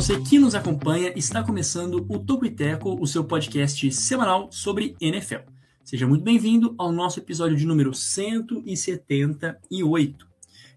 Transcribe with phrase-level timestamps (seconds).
[0.00, 4.96] você que nos acompanha, está começando o Toco e Teco, o seu podcast semanal sobre
[4.98, 5.40] NFL.
[5.84, 10.26] Seja muito bem-vindo ao nosso episódio de número 178.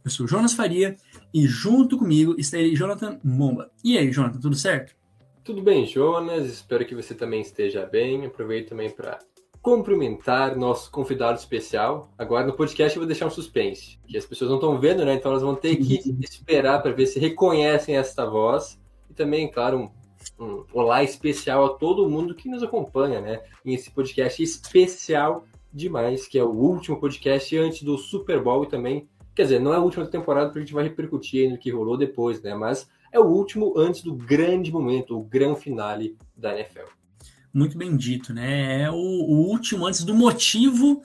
[0.04, 0.98] Eu sou Jonas Faria
[1.34, 3.72] e junto comigo está ele, Jonathan Momba.
[3.82, 4.94] E aí, Jonathan, tudo certo?
[5.42, 6.46] Tudo bem, Jonas?
[6.48, 8.26] Espero que você também esteja bem.
[8.26, 9.20] Aproveito também para
[9.62, 12.14] cumprimentar nosso convidado especial.
[12.18, 15.14] Agora no podcast eu vou deixar um suspense, que as pessoas não estão vendo, né?
[15.14, 18.83] Então elas vão ter que esperar para ver se reconhecem esta voz.
[19.14, 19.92] E também, claro,
[20.40, 23.42] um, um olá especial a todo mundo que nos acompanha, né?
[23.64, 29.08] Nesse podcast especial demais, que é o último podcast antes do Super Bowl e também,
[29.36, 31.96] quer dizer, não é a última temporada porque a gente vai repercutir no que rolou
[31.96, 32.56] depois, né?
[32.56, 36.90] Mas é o último antes do grande momento, o grande finale da NFL.
[37.54, 38.82] Muito bem dito, né?
[38.82, 41.04] É o, o último antes do motivo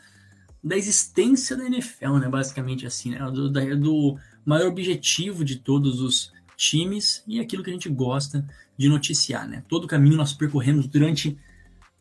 [0.64, 2.28] da existência da NFL, né?
[2.30, 3.18] Basicamente assim, né?
[3.30, 4.16] Do, da, do
[4.46, 8.44] maior objetivo de todos os times e aquilo que a gente gosta
[8.76, 9.62] de noticiar, né?
[9.68, 11.38] Todo o caminho nós percorremos durante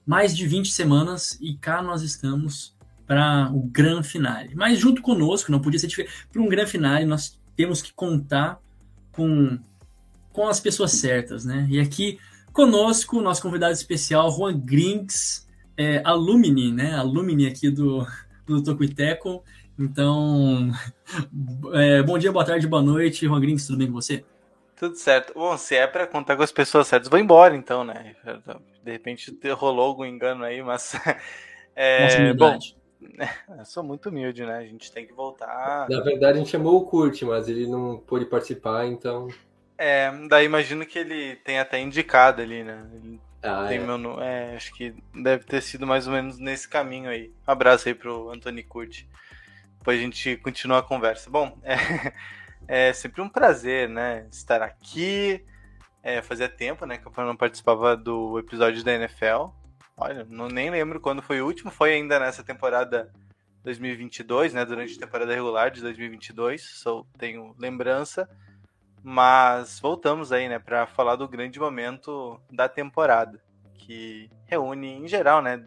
[0.05, 4.55] mais de 20 semanas e cá nós estamos para o grande finale.
[4.55, 8.59] Mas junto conosco, não podia ser diferente, para um grande finale nós temos que contar
[9.11, 9.59] com,
[10.33, 11.67] com as pessoas certas, né?
[11.69, 12.17] E aqui
[12.51, 15.47] conosco, nosso convidado especial, Juan Grings,
[15.77, 16.95] é, alumni, né?
[16.95, 18.05] Alumni aqui do,
[18.45, 19.43] do Tocuiteco.
[19.77, 20.71] Então,
[21.73, 23.27] é, bom dia, boa tarde, boa noite.
[23.27, 24.25] Juan Grings, tudo bem com você?
[24.77, 25.33] Tudo certo.
[25.33, 28.15] Bom, se é para contar com as pessoas certas, vou embora então, né?
[28.83, 30.93] De repente rolou algum engano aí, mas.
[31.79, 32.57] É, bom,
[33.59, 34.57] eu sou muito humilde, né?
[34.57, 35.87] A gente tem que voltar.
[35.87, 39.27] Na verdade, a gente chamou o Kurt, mas ele não pôde participar, então.
[39.77, 42.83] É, daí imagino que ele tenha até indicado ali, né?
[42.95, 43.79] Ele Ah, tem é.
[43.79, 47.31] meu é, acho que deve ter sido mais ou menos nesse caminho aí.
[47.47, 49.07] Um abraço aí pro Antônio Curti.
[49.77, 51.29] Depois a gente continua a conversa.
[51.29, 51.75] Bom, é,
[52.67, 54.27] é sempre um prazer, né?
[54.31, 55.45] Estar aqui.
[56.03, 56.97] É, fazia tempo, né?
[56.97, 59.49] Que eu não participava do episódio da NFL.
[59.95, 61.71] Olha, não, nem lembro quando foi o último.
[61.71, 63.11] Foi ainda nessa temporada
[63.63, 64.65] 2022, né?
[64.65, 66.61] Durante a temporada regular de 2022.
[66.61, 68.29] Só tenho lembrança.
[69.03, 73.41] Mas voltamos aí, né, para falar do grande momento da temporada,
[73.75, 75.65] que reúne em geral, né,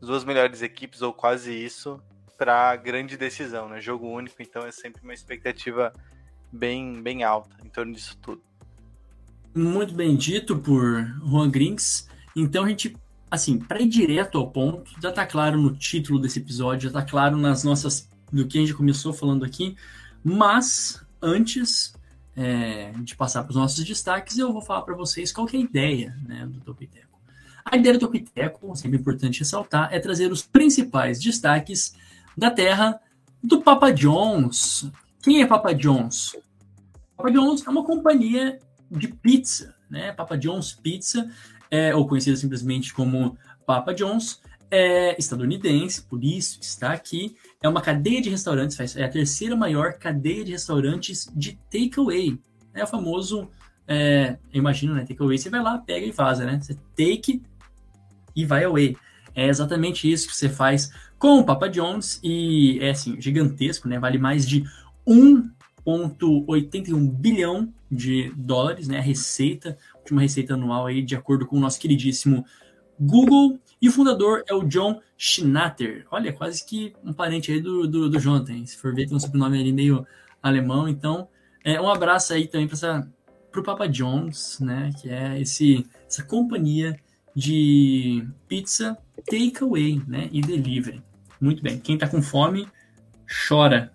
[0.00, 2.00] as duas melhores equipes ou quase isso
[2.38, 3.80] para grande decisão, né?
[3.80, 5.92] Jogo único, então é sempre uma expectativa
[6.52, 8.42] bem bem alta em torno disso tudo.
[9.54, 12.08] Muito bem dito por Juan Grings.
[12.36, 12.96] Então a gente,
[13.30, 17.04] assim, para ir direto ao ponto, já tá claro no título desse episódio, já tá
[17.04, 19.76] claro nas nossas do que a gente começou falando aqui,
[20.22, 21.92] mas antes
[22.36, 25.60] é, de passar para os nossos destaques, eu vou falar para vocês qual é a
[25.60, 27.20] ideia né, do Topiteco.
[27.64, 31.94] A ideia do Topiteco, sempre importante ressaltar, é trazer os principais destaques
[32.36, 33.00] da terra
[33.42, 34.90] do Papa John's.
[35.22, 36.36] Quem é Papa John's?
[37.16, 38.58] Papa John's é uma companhia
[38.90, 40.12] de pizza, né?
[40.12, 41.30] Papa John's Pizza,
[41.70, 43.36] é, ou conhecida simplesmente como
[43.66, 47.36] Papa John's, é estadunidense, por isso está aqui.
[47.62, 52.38] É uma cadeia de restaurantes, é a terceira maior cadeia de restaurantes de takeaway.
[52.72, 53.48] É o famoso,
[53.86, 55.04] é, imagino, né?
[55.04, 56.58] Takeaway, você vai lá, pega e vaza, né?
[56.60, 57.42] Você take
[58.34, 58.96] e vai away.
[59.34, 63.98] É exatamente isso que você faz com o Papa John's e é assim, gigantesco, né?
[63.98, 64.64] Vale mais de
[65.10, 68.98] 1,81 bilhão de dólares, né?
[68.98, 72.44] A receita, última receita anual aí, de acordo com o nosso queridíssimo
[72.98, 73.58] Google.
[73.82, 76.06] E o fundador é o John Schnatter.
[76.10, 78.64] Olha, quase que um parente aí do, do, do Jonathan.
[78.66, 80.06] Se for ver, tem um sobrenome ali meio
[80.42, 80.88] alemão.
[80.88, 81.28] Então,
[81.64, 84.90] é, um abraço aí também para o Papa John's, né?
[85.00, 86.96] Que é esse, essa companhia
[87.34, 88.96] de pizza
[89.26, 90.28] takeaway, né?
[90.30, 91.02] E delivery.
[91.40, 91.78] Muito bem.
[91.78, 92.68] Quem tá com fome,
[93.48, 93.90] chora.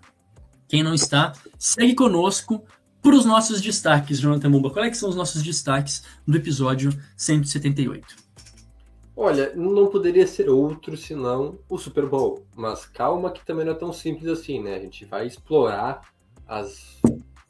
[0.68, 2.64] Quem não está, segue conosco
[3.02, 4.70] para os nossos destaques, Jonathan Mumba.
[4.70, 8.04] Quais é são os nossos destaques do episódio 178?
[9.16, 12.44] Olha, não poderia ser outro senão o Super Bowl.
[12.54, 14.74] Mas calma que também não é tão simples assim, né?
[14.74, 16.02] A gente vai explorar
[16.46, 17.00] as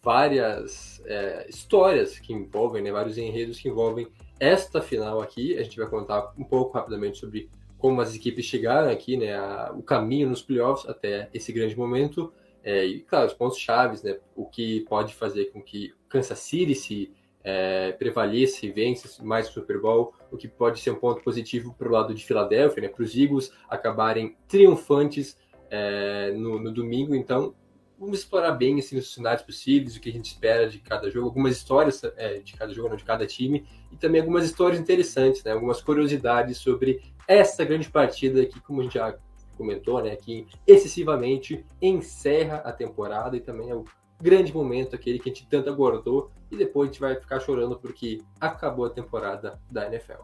[0.02, 2.92] várias é, histórias que envolvem, né?
[2.92, 4.06] Vários enredos que envolvem
[4.38, 5.56] esta final aqui.
[5.58, 7.48] A gente vai contar um pouco rapidamente sobre
[7.78, 9.34] como as equipes chegaram aqui, né?
[9.34, 12.32] a- o caminho nos playoffs até esse grande momento.
[12.66, 14.18] É, e, claro, os pontos chaves, né?
[14.34, 17.14] O que pode fazer com que Kansas City se
[17.44, 21.72] é, prevaleça e vença mais o Super Bowl, o que pode ser um ponto positivo
[21.78, 22.88] para o lado de Filadélfia, né?
[22.88, 25.38] Para os Eagles acabarem triunfantes
[25.70, 27.14] é, no, no domingo.
[27.14, 27.54] Então,
[27.96, 31.28] vamos explorar bem assim, os cenários possíveis, o que a gente espera de cada jogo,
[31.28, 35.44] algumas histórias é, de cada jogo, não de cada time, e também algumas histórias interessantes,
[35.44, 35.52] né?
[35.52, 39.16] algumas curiosidades sobre essa grande partida que, como a gente já
[39.56, 43.84] comentou, né, que excessivamente encerra a temporada e também é o
[44.20, 47.76] grande momento aquele que a gente tanto aguardou e depois a gente vai ficar chorando
[47.76, 50.22] porque acabou a temporada da NFL.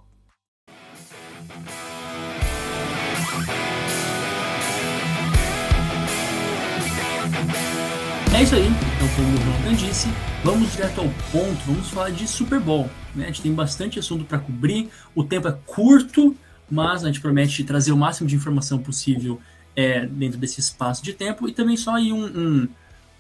[8.34, 10.08] É isso aí, então como o Jonathan disse,
[10.43, 12.88] vamos direto ao ponto, vamos falar de Super Bowl.
[13.14, 13.25] Né?
[13.25, 16.34] A gente tem bastante assunto para cobrir, o tempo é curto,
[16.73, 19.39] mas a gente promete trazer o máximo de informação possível
[19.77, 21.47] é, dentro desse espaço de tempo.
[21.47, 22.69] E também só aí um, um,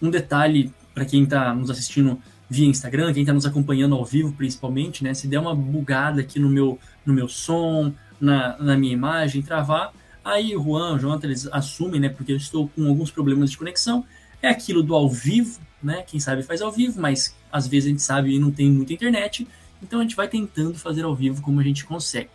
[0.00, 2.18] um detalhe para quem está nos assistindo
[2.48, 5.12] via Instagram, quem está nos acompanhando ao vivo principalmente, né?
[5.12, 9.92] Se der uma bugada aqui no meu, no meu som, na, na minha imagem, travar,
[10.24, 12.08] aí o Juan, o Jonathan, eles assumem, né?
[12.08, 14.02] Porque eu estou com alguns problemas de conexão
[14.40, 16.02] é aquilo do ao vivo, né?
[16.06, 18.94] Quem sabe faz ao vivo, mas às vezes a gente sabe e não tem muita
[18.94, 19.46] internet,
[19.82, 22.30] então a gente vai tentando fazer ao vivo como a gente consegue.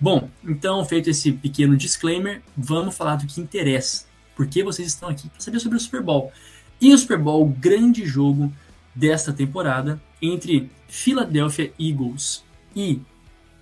[0.00, 4.06] Bom, então feito esse pequeno disclaimer, vamos falar do que interessa.
[4.36, 6.32] Por que vocês estão aqui para saber sobre o Super Bowl?
[6.80, 8.52] E o Super Bowl, o grande jogo
[8.94, 12.44] desta temporada entre Philadelphia Eagles
[12.76, 13.00] e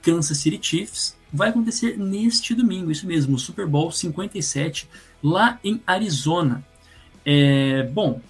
[0.03, 4.89] Kansas City Chiefs, vai acontecer neste domingo, isso mesmo, o Super Bowl 57,
[5.23, 6.63] lá em Arizona.
[7.25, 8.21] É, bom,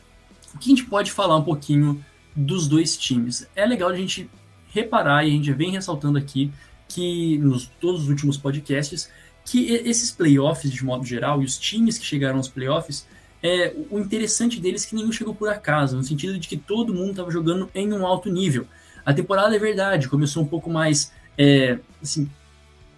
[0.54, 2.04] o que a gente pode falar um pouquinho
[2.34, 3.48] dos dois times?
[3.54, 4.30] É legal a gente
[4.72, 6.52] reparar, e a gente vem ressaltando aqui,
[6.88, 9.10] que nos todos os últimos podcasts,
[9.44, 13.06] que esses playoffs, de modo geral, e os times que chegaram aos playoffs,
[13.42, 16.92] é, o interessante deles é que nenhum chegou por acaso, no sentido de que todo
[16.92, 18.66] mundo estava jogando em um alto nível.
[19.04, 22.28] A temporada é verdade, começou um pouco mais é, assim,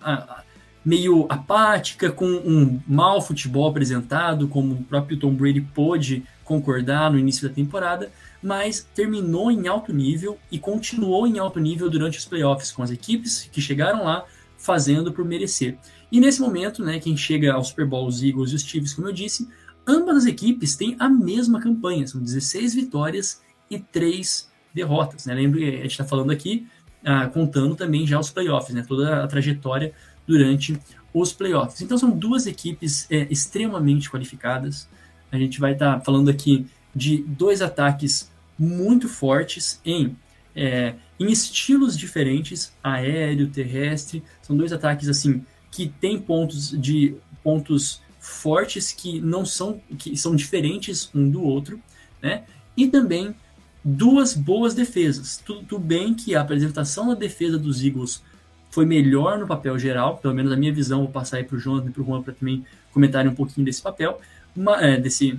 [0.00, 0.42] a,
[0.84, 7.18] meio apática, com um mau futebol apresentado, como o próprio Tom Brady pôde concordar no
[7.18, 8.10] início da temporada,
[8.42, 12.90] mas terminou em alto nível e continuou em alto nível durante os playoffs, com as
[12.90, 14.24] equipes que chegaram lá
[14.56, 15.76] fazendo por merecer.
[16.10, 19.08] E nesse momento, né, quem chega ao Super Bowl, os Eagles e os Chiefs, como
[19.08, 19.48] eu disse,
[19.86, 25.26] ambas as equipes têm a mesma campanha, são 16 vitórias e 3 derrotas.
[25.26, 25.34] Né?
[25.34, 26.66] Lembra que a gente está falando aqui,
[27.04, 28.84] ah, contando também já os playoffs, né?
[28.86, 29.92] toda a trajetória
[30.28, 30.78] durante
[31.12, 31.80] os playoffs.
[31.80, 34.86] Então são duas equipes é, extremamente qualificadas.
[35.32, 40.14] A gente vai estar tá falando aqui de dois ataques muito fortes em,
[40.54, 44.22] é, em estilos diferentes, aéreo, terrestre.
[44.42, 50.36] São dois ataques assim que têm pontos de pontos fortes que não são que são
[50.36, 51.80] diferentes um do outro,
[52.22, 52.44] né?
[52.76, 53.34] E também
[53.82, 55.42] duas boas defesas.
[55.44, 58.22] Tudo bem que a apresentação da defesa dos Eagles
[58.70, 61.60] foi melhor no papel geral, pelo menos a minha visão, vou passar aí para o
[61.60, 64.20] Jonathan e para o Juan para também comentarem um pouquinho desse papel,
[64.54, 65.38] uma, é, desse,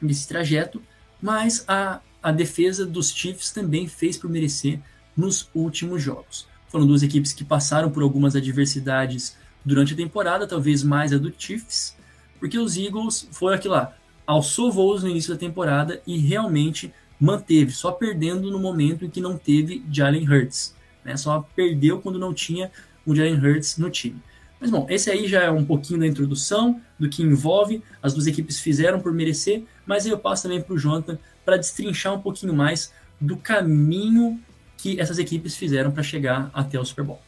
[0.00, 0.82] desse trajeto,
[1.20, 4.80] mas a, a defesa dos Chiefs também fez por merecer
[5.16, 6.46] nos últimos jogos.
[6.68, 11.32] Foram duas equipes que passaram por algumas adversidades durante a temporada, talvez mais a do
[11.36, 11.96] Chiefs,
[12.38, 13.96] porque os Eagles foram aquilo lá,
[14.26, 19.20] alçou voos no início da temporada e realmente manteve, só perdendo no momento em que
[19.20, 20.75] não teve Jalen Hurts
[21.06, 21.16] né?
[21.16, 22.70] Só perdeu quando não tinha
[23.06, 24.20] o Jalen Hurts no time.
[24.60, 27.82] Mas bom, esse aí já é um pouquinho da introdução do que envolve.
[28.02, 31.56] As duas equipes fizeram por merecer, mas aí eu passo também para o Jonathan para
[31.56, 34.40] destrinchar um pouquinho mais do caminho
[34.76, 37.20] que essas equipes fizeram para chegar até o Super Bowl.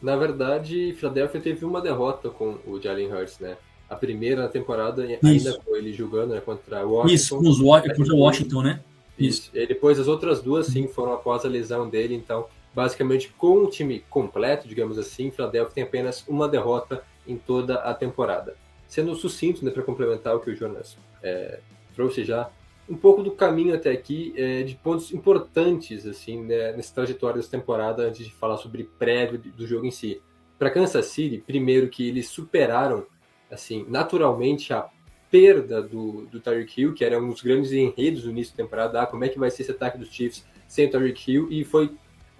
[0.00, 3.56] Na verdade, Philadelphia teve uma derrota com o Jalen Hurts, né?
[3.88, 5.18] A primeira temporada Isso.
[5.22, 7.14] ainda com ele jogando né, contra o Washington.
[7.14, 8.80] Isso, contra o Washington, né?
[9.18, 9.50] Isso.
[9.54, 13.70] E depois as outras duas, sim, foram após a lesão dele, então basicamente com o
[13.70, 18.56] time completo, digamos assim, Philadelphia tem apenas uma derrota em toda a temporada.
[18.86, 21.60] Sendo sucinto, né, para complementar o que o Jonas é,
[21.94, 22.50] trouxe já,
[22.88, 27.50] um pouco do caminho até aqui é, de pontos importantes assim né, nessa trajetória dessa
[27.50, 30.20] temporada, antes de falar sobre prévio do jogo em si.
[30.58, 33.06] Para Kansas City, primeiro que eles superaram
[33.50, 34.88] assim naturalmente a
[35.30, 39.00] perda do, do Tyreek Hill, que era um dos grandes enredos no início da temporada,
[39.00, 41.64] ah, como é que vai ser esse ataque dos Chiefs sem o Tyreek Hill, e
[41.64, 41.90] foi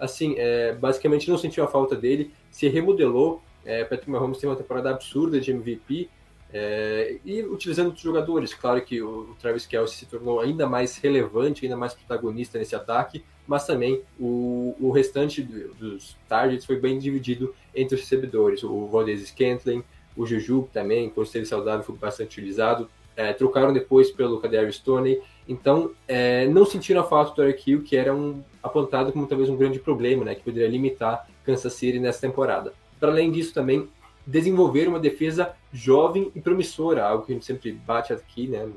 [0.03, 3.41] assim, é, basicamente não sentiu a falta dele, se remodelou.
[3.65, 6.09] É, Patrick Mahomes tem uma temporada absurda de MVP
[6.53, 8.53] é, e utilizando outros jogadores.
[8.53, 13.23] Claro que o, Travis Kelsey se tornou ainda mais relevante, ainda mais protagonista nesse ataque,
[13.47, 18.61] mas também o, o restante dos targets foi bem dividido entre os recebedores.
[18.63, 19.83] O Valdez Scantling,
[20.17, 22.89] o Juju também, por ser saudável, foi bastante utilizado.
[23.15, 25.21] É, trocaram depois pelo Kadarius Stoney.
[25.47, 29.49] Então, é, não sentiram a falta do Eric Hill, que era um, apontado como talvez
[29.49, 32.73] um grande problema, né, que poderia limitar Kansas City nessa temporada.
[32.99, 33.89] Para além disso, também
[34.25, 38.67] desenvolver uma defesa jovem e promissora, algo que a gente sempre bate aqui, né,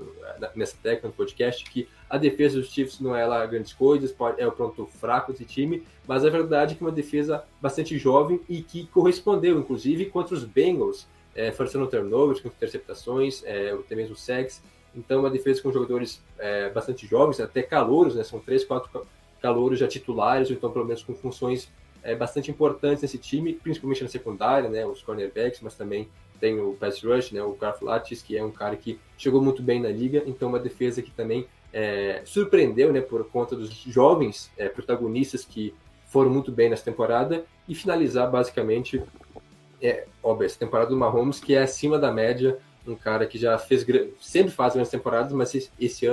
[0.57, 4.47] nessa técnica no podcast, que a defesa dos Chiefs não é lá grandes coisas, é
[4.47, 8.41] o pronto fraco desse time, mas a verdade é que é uma defesa bastante jovem
[8.49, 14.17] e que correspondeu, inclusive, contra os Bengals, é, forçando turnovers, com interceptações, é, até mesmo
[14.17, 14.63] sacks.
[14.95, 19.07] Então, uma defesa com jogadores é, bastante jovens, até calouros, né, são três, quatro
[19.47, 21.71] calouros já titulares, ou então pelo menos com funções
[22.03, 26.09] é, bastante importantes nesse time, principalmente na secundária, né, os cornerbacks, mas também
[26.41, 29.81] tem o pass rush, né, o Karflatis, que é um cara que chegou muito bem
[29.81, 34.69] na liga, então uma defesa que também é, surpreendeu, né, por conta dos jovens é,
[34.69, 35.73] protagonistas que
[36.09, 37.45] foram muito bem nessa temporada.
[37.69, 39.01] E finalizar basicamente,
[39.81, 43.57] é, óbvio, essa temporada do Mahomes que é acima da média, um cara que já
[43.59, 43.87] fez
[44.21, 46.07] sempre faz grandes temporadas, mas esse, esse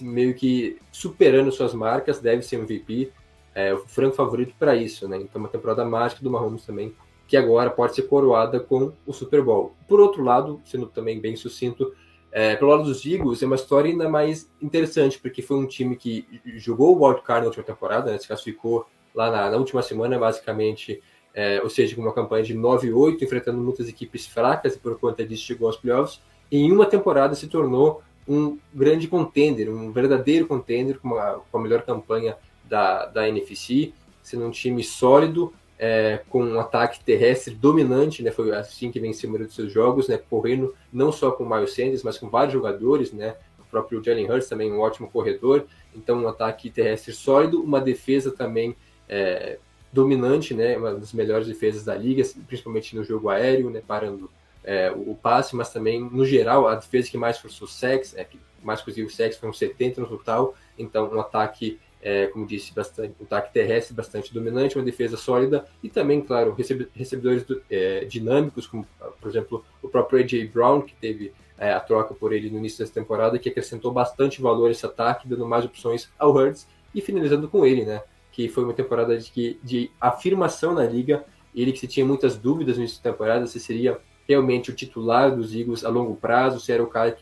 [0.00, 3.10] meio que superando suas marcas, deve ser um VP,
[3.54, 5.16] é, o franco favorito para isso, né?
[5.16, 6.94] Então, uma temporada mágica do Mahomes também,
[7.26, 9.74] que agora pode ser coroada com o Super Bowl.
[9.88, 11.92] Por outro lado, sendo também bem sucinto,
[12.32, 15.96] é, pelo lado dos Eagles, é uma história ainda mais interessante, porque foi um time
[15.96, 18.18] que jogou o Wild Card na última temporada, né?
[18.18, 21.02] se classificou lá na, na última semana, basicamente,
[21.34, 25.24] é, ou seja, com uma campanha de 9-8, enfrentando muitas equipes fracas, e por conta
[25.24, 26.20] disso chegou aos playoffs,
[26.50, 31.58] e em uma temporada se tornou um grande contender, um verdadeiro contender, com, uma, com
[31.58, 37.52] a melhor campanha da, da NFC, sendo um time sólido, é, com um ataque terrestre
[37.52, 38.30] dominante, né?
[38.30, 40.16] Foi assim que venceu o número dos seus jogos, né?
[40.16, 43.34] Correndo não só com o Miles Sanders, mas com vários jogadores, né?
[43.58, 48.30] O próprio Jalen Hurts também um ótimo corredor, então um ataque terrestre sólido, uma defesa
[48.30, 48.76] também
[49.08, 49.58] é,
[49.92, 50.76] dominante, né?
[50.76, 53.82] Uma das melhores defesas da liga, principalmente no jogo aéreo, né?
[53.84, 54.30] Parando
[54.64, 58.38] é, o passe, mas também no geral a defesa que mais forçou sex, é, que
[58.62, 63.24] mais conseguiu sex foram 70 no total, então um ataque é, como disse, bastante, um
[63.24, 66.56] ataque terrestre bastante dominante, uma defesa sólida e também, claro,
[66.94, 68.86] recebedores do, é, dinâmicos, como,
[69.20, 70.46] por exemplo, o próprio A.J.
[70.48, 74.40] Brown, que teve é, a troca por ele no início dessa temporada, que acrescentou bastante
[74.40, 78.02] valor a esse ataque, dando mais opções ao Hurts e finalizando com ele, né?
[78.32, 81.24] Que foi uma temporada de, de afirmação na liga.
[81.54, 83.98] Ele que se tinha muitas dúvidas no início da temporada se seria
[84.30, 87.12] realmente o titular dos Eagles a longo prazo, se era o cara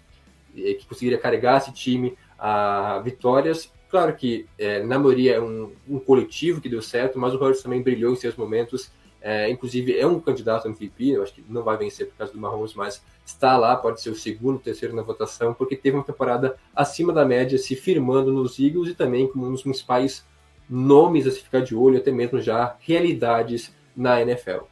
[0.55, 5.73] que, que conseguiria carregar esse time a vitórias Claro que é, na maioria é um,
[5.89, 8.91] um, coletivo que deu certo, mas o Hurts também brilhou em seus momentos.
[9.21, 12.33] É, inclusive é um candidato a MVP, eu acho que não vai vencer por causa
[12.33, 16.05] do Mahomes, mas está lá, pode ser o segundo, terceiro na votação, porque teve uma
[16.05, 20.25] temporada acima da média, se firmando nos Eagles e também como um dos principais
[20.71, 24.67] nomes a se ficar de olho, até mesmo já realidades na NFL.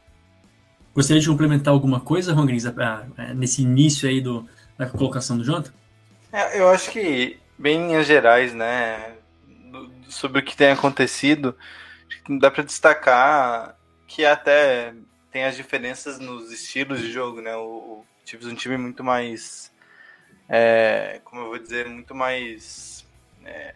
[0.97, 2.63] Gostaria de complementar alguma coisa, Rongrins,
[3.35, 5.71] nesse início aí do, da colocação do Jonathan?
[6.33, 9.13] É, eu acho que bem em linhas gerais, né,
[10.09, 11.55] sobre o que tem acontecido,
[12.39, 13.77] dá para destacar
[14.07, 14.95] que até
[15.31, 17.55] tem as diferenças nos estilos de jogo, né?
[17.55, 19.71] O, tive um time muito mais,
[20.49, 23.05] é, como eu vou dizer, muito mais
[23.45, 23.75] é,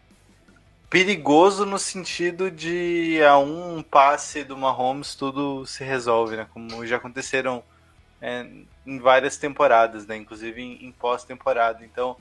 [0.91, 6.47] perigoso no sentido de a um passe do Mahomes tudo se resolve, né?
[6.53, 7.63] Como já aconteceram
[8.21, 8.45] é,
[8.85, 10.17] em várias temporadas, né?
[10.17, 11.85] Inclusive em, em pós-temporada.
[11.85, 12.17] Então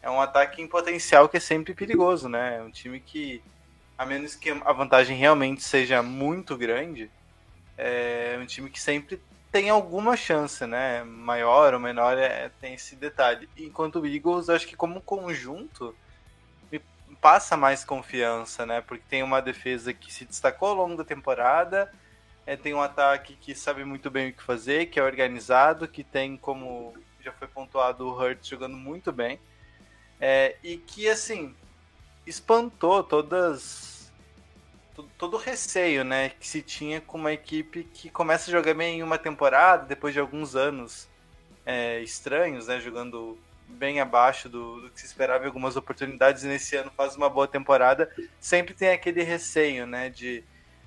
[0.00, 2.56] é um ataque em potencial que é sempre perigoso, né?
[2.56, 3.42] É um time que,
[3.98, 7.10] a menos que a vantagem realmente seja muito grande,
[7.76, 9.20] é um time que sempre
[9.52, 11.04] tem alguma chance, né?
[11.04, 13.46] Maior ou menor é, tem esse detalhe.
[13.58, 15.94] Enquanto o Eagles, acho que como conjunto,
[17.20, 18.80] passa mais confiança, né?
[18.80, 21.92] Porque tem uma defesa que se destacou ao longo da temporada,
[22.46, 26.04] é, tem um ataque que sabe muito bem o que fazer, que é organizado, que
[26.04, 29.40] tem, como já foi pontuado, o Hurts jogando muito bem.
[30.20, 31.54] É, e que, assim,
[32.26, 34.12] espantou todas.
[35.18, 36.30] Todo o receio, né?
[36.30, 40.14] Que se tinha com uma equipe que começa a jogar bem em uma temporada, depois
[40.14, 41.08] de alguns anos
[41.66, 42.80] é, estranhos, né?
[42.80, 47.16] Jogando bem abaixo do, do, que se esperava em algumas oportunidades, e nesse ano faz
[47.16, 48.10] uma boa temporada.
[48.40, 50.08] Sempre tem aquele receio, né?
[50.08, 50.44] De,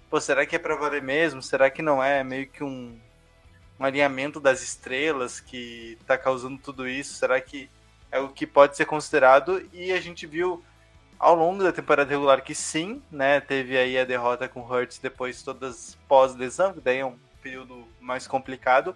[0.10, 1.42] pô, será que é pra valer mesmo?
[1.42, 2.24] Será que não é?
[2.24, 3.00] Meio que um,
[3.80, 7.14] um alinhamento das estrelas que tá causando tudo isso?
[7.14, 7.70] Será que
[8.12, 10.64] é o que pode ser considerado e a gente viu
[11.20, 15.00] ao longo da temporada regular que sim, né, teve aí a derrota com o Hurts
[15.00, 18.96] depois todas pós-lesão, que daí é um período mais complicado.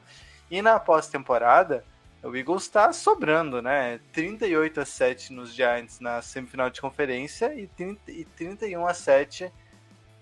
[0.50, 1.84] E na pós-temporada,
[2.24, 4.00] o Eagles está sobrando, né?
[4.14, 9.52] 38 a 7 nos Giants na semifinal de conferência e, 30, e 31 a 7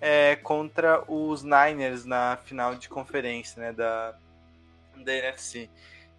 [0.01, 4.15] é, contra os Niners na final de conferência, né, da,
[4.95, 5.69] da NFC.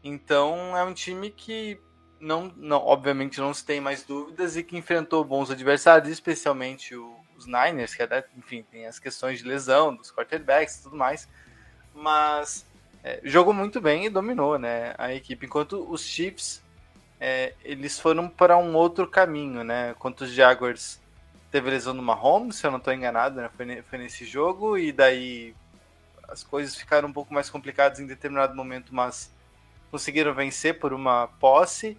[0.04, 1.80] Então é um time que
[2.20, 7.12] não, não, obviamente não se tem mais dúvidas e que enfrentou bons adversários, especialmente o,
[7.36, 11.28] os Niners, que até, enfim, tem as questões de lesão dos quarterbacks e tudo mais,
[11.92, 12.64] mas
[13.02, 16.62] é, jogou muito bem e dominou, né, a equipe, enquanto os Chiefs
[17.20, 21.00] é, eles foram para um outro caminho, né, enquanto os Jaguars
[21.50, 24.92] teve lesão no Mahomes, se eu não estou enganado, né, foi, foi nesse jogo e
[24.92, 25.54] daí
[26.28, 29.30] as coisas ficaram um pouco mais complicadas em determinado momento, mas
[29.90, 31.96] conseguiram vencer por uma posse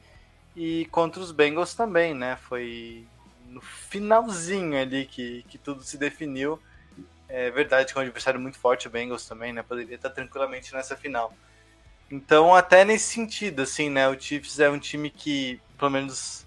[0.55, 2.35] e contra os Bengals também, né?
[2.37, 3.05] Foi
[3.47, 6.59] no finalzinho ali que, que tudo se definiu.
[7.35, 9.63] É verdade que é um adversário muito forte o Bengals também, né?
[9.63, 11.33] Poderia estar tranquilamente nessa final.
[12.11, 14.07] Então, até nesse sentido, assim, né?
[14.07, 16.45] O Chiefs é um time que, pelo menos,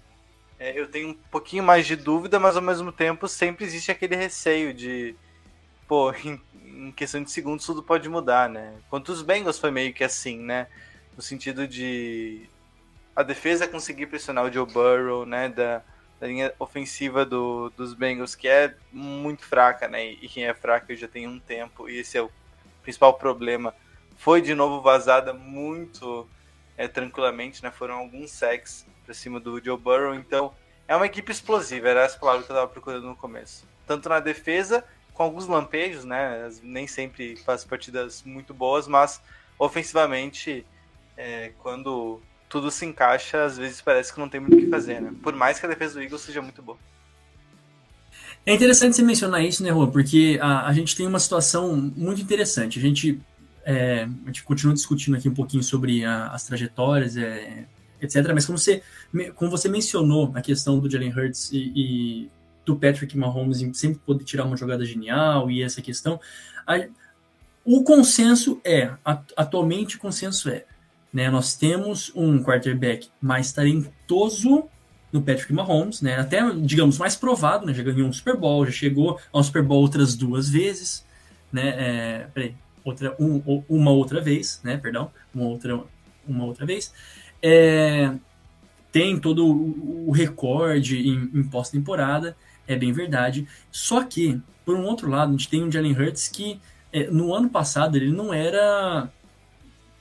[0.57, 4.15] é, eu tenho um pouquinho mais de dúvida, mas ao mesmo tempo sempre existe aquele
[4.15, 5.13] receio de,
[5.89, 8.73] pô, em, em questão de segundos tudo pode mudar, né?
[8.89, 10.67] Quanto os Bengals foi meio que assim, né?
[11.17, 12.49] No sentido de
[13.13, 15.49] a defesa conseguir pressionar o Joe Burrow, né?
[15.49, 15.81] Da,
[16.19, 20.05] da linha ofensiva do, dos Bengals, que é muito fraca, né?
[20.05, 22.31] E quem é fraca já tem um tempo, e esse é o
[22.81, 23.73] principal problema.
[24.17, 26.27] Foi de novo vazada muito
[26.75, 27.71] é, tranquilamente, né?
[27.71, 30.53] Foram alguns sacks para cima do Joe Burrow, então
[30.87, 33.67] é uma equipe explosiva, era essa palavra que eu estava procurando no começo.
[33.85, 34.83] Tanto na defesa
[35.13, 36.49] com alguns lampejos, né?
[36.61, 39.21] Nem sempre faz partidas muito boas, mas
[39.57, 40.65] ofensivamente,
[41.15, 45.01] é, quando tudo se encaixa, às vezes parece que não tem muito o que fazer,
[45.01, 45.13] né?
[45.21, 46.77] Por mais que a defesa do Eagles seja muito boa.
[48.45, 49.91] É interessante você mencionar isso, né, Juan?
[49.91, 52.79] Porque a, a gente tem uma situação muito interessante.
[52.79, 53.21] A gente,
[53.65, 57.65] é, a gente continua discutindo aqui um pouquinho sobre a, as trajetórias, é,
[58.01, 58.31] etc.
[58.33, 58.81] Mas como você,
[59.35, 62.31] como você mencionou a questão do Jalen Hurts e, e
[62.65, 66.17] do Patrick Mahomes em sempre poder tirar uma jogada genial e essa questão.
[66.65, 66.85] A,
[67.65, 68.91] o consenso é,
[69.35, 70.65] atualmente o consenso é,
[71.13, 74.65] né, nós temos um quarterback mais talentoso
[75.11, 78.71] no Patrick Mahomes, né, até, digamos, mais provado, né, já ganhou um Super Bowl, já
[78.71, 81.05] chegou ao Super Bowl outras duas vezes,
[81.51, 85.79] né, é, peraí, outra, um, uma outra vez, né, perdão, uma outra,
[86.27, 86.93] uma outra vez,
[87.41, 88.13] é,
[88.91, 92.35] tem todo o, recorde em, em pós-temporada,
[92.67, 93.47] é bem verdade.
[93.71, 96.59] Só que, por um outro lado, a gente tem um Jalen Hurts que
[96.91, 99.09] é, no ano passado ele não era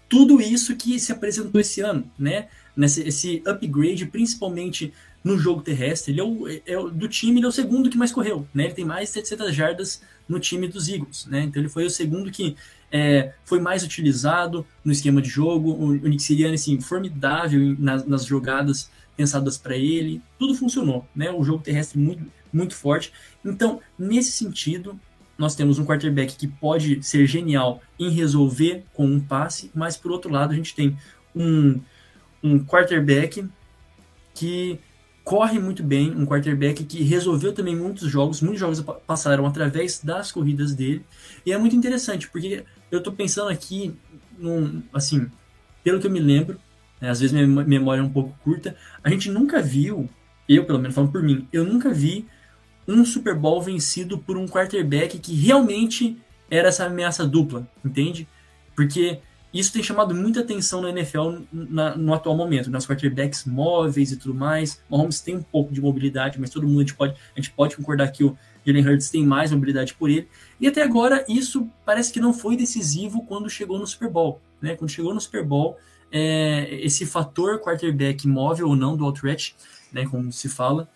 [0.08, 2.48] tudo isso que se apresentou esse ano, né?
[2.76, 4.92] Nesse, esse upgrade, principalmente
[5.24, 7.96] no jogo terrestre, ele é, o, é o, do time, ele é o segundo que
[7.96, 8.64] mais correu, né?
[8.64, 11.42] Ele tem mais de 700 jardas no time dos Eagles, né?
[11.42, 12.56] Então ele foi o segundo que
[12.92, 15.70] é, foi mais utilizado no esquema de jogo.
[15.70, 21.32] O, o Nick Sirianni, assim, formidável nas, nas jogadas pensadas para ele, tudo funcionou, né?
[21.32, 23.12] O jogo terrestre muito, muito forte.
[23.44, 25.00] Então, nesse sentido,
[25.38, 30.10] nós temos um quarterback que pode ser genial em resolver com um passe, mas por
[30.10, 30.96] outro lado, a gente tem
[31.34, 31.80] um,
[32.42, 33.46] um quarterback
[34.34, 34.78] que
[35.24, 40.30] corre muito bem, um quarterback que resolveu também muitos jogos, muitos jogos passaram através das
[40.30, 41.04] corridas dele,
[41.44, 43.92] e é muito interessante, porque eu estou pensando aqui,
[44.38, 45.28] num, assim,
[45.82, 46.60] pelo que eu me lembro,
[47.00, 50.08] né, às vezes minha memória é um pouco curta, a gente nunca viu,
[50.48, 52.26] eu pelo menos falando por mim, eu nunca vi
[52.86, 56.16] um Super Bowl vencido por um quarterback que realmente
[56.50, 58.28] era essa ameaça dupla, entende?
[58.74, 59.20] Porque
[59.52, 64.16] isso tem chamado muita atenção na NFL na, no atual momento, nas quarterbacks móveis e
[64.16, 64.82] tudo mais.
[64.90, 67.76] Mahomes tem um pouco de mobilidade, mas todo mundo a gente pode, a gente pode
[67.76, 70.28] concordar que o Jalen Hurts tem mais mobilidade por ele.
[70.60, 74.40] E até agora isso parece que não foi decisivo quando chegou no Super Bowl.
[74.60, 74.76] Né?
[74.76, 75.78] Quando chegou no Super Bowl,
[76.12, 79.56] é, esse fator quarterback móvel ou não do outreach,
[79.92, 80.88] né, como se fala,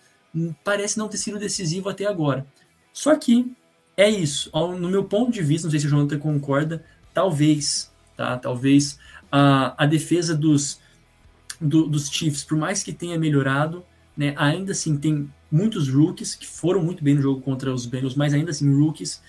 [0.63, 2.45] parece não ter sido decisivo até agora.
[2.93, 3.53] Só que
[3.95, 4.49] é isso.
[4.53, 8.37] No meu ponto de vista, não sei se o Jonathan concorda, talvez, tá?
[8.37, 8.97] Talvez
[9.31, 10.79] a, a defesa dos,
[11.59, 13.83] do, dos Chiefs, por mais que tenha melhorado,
[14.15, 18.15] né, ainda assim tem muitos rookies que foram muito bem no jogo contra os Bengals,
[18.15, 19.21] mas ainda assim rookies.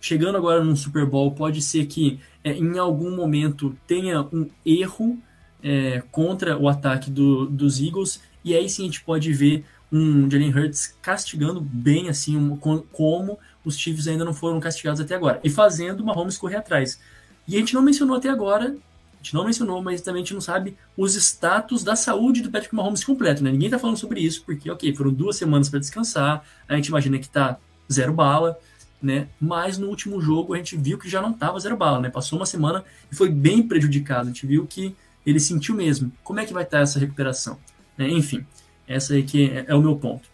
[0.00, 5.18] Chegando agora no Super Bowl, pode ser que é, em algum momento tenha um erro
[5.62, 10.30] é, contra o ataque do, dos Eagles, e aí sim a gente pode ver um
[10.30, 15.40] Jalen Hurts castigando bem assim um, como os Chiefs ainda não foram castigados até agora
[15.42, 16.98] e fazendo uma Mahomes correr atrás.
[17.46, 20.34] E a gente não mencionou até agora, a gente não mencionou, mas também a gente
[20.34, 23.50] não sabe os status da saúde do Patrick Mahomes completo, né?
[23.50, 27.18] Ninguém tá falando sobre isso porque, ok, foram duas semanas para descansar, a gente imagina
[27.18, 27.58] que tá
[27.90, 28.58] zero bala,
[29.02, 29.28] né?
[29.40, 32.10] Mas no último jogo a gente viu que já não tava zero bala, né?
[32.10, 36.12] Passou uma semana e foi bem prejudicado, a gente viu que ele sentiu mesmo.
[36.22, 37.58] Como é que vai estar tá essa recuperação?
[37.96, 38.08] Né?
[38.10, 38.46] Enfim,
[38.88, 40.28] essa aí que é, é o meu ponto.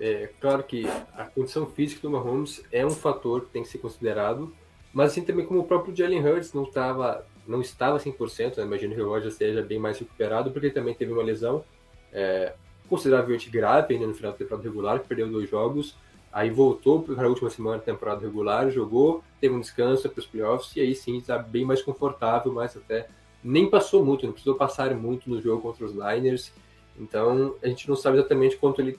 [0.00, 3.78] É claro que a condição física do Mahomes é um fator que tem que ser
[3.78, 4.52] considerado,
[4.92, 8.64] mas assim também como o próprio Jalen Hurts não estava não estava 100%, né?
[8.64, 11.62] imagino que o Roger esteja bem mais recuperado, porque ele também teve uma lesão
[12.12, 12.54] é,
[12.88, 15.94] consideravelmente grave ainda no final da temporada regular, perdeu dois jogos.
[16.32, 20.26] Aí voltou para a última semana da temporada regular, jogou, teve um descanso para os
[20.26, 23.08] playoffs e aí sim está bem mais confortável, mas até
[23.42, 26.52] nem passou muito, não precisou passar muito no jogo contra os Niners.
[26.98, 28.98] Então a gente não sabe exatamente quanto ele,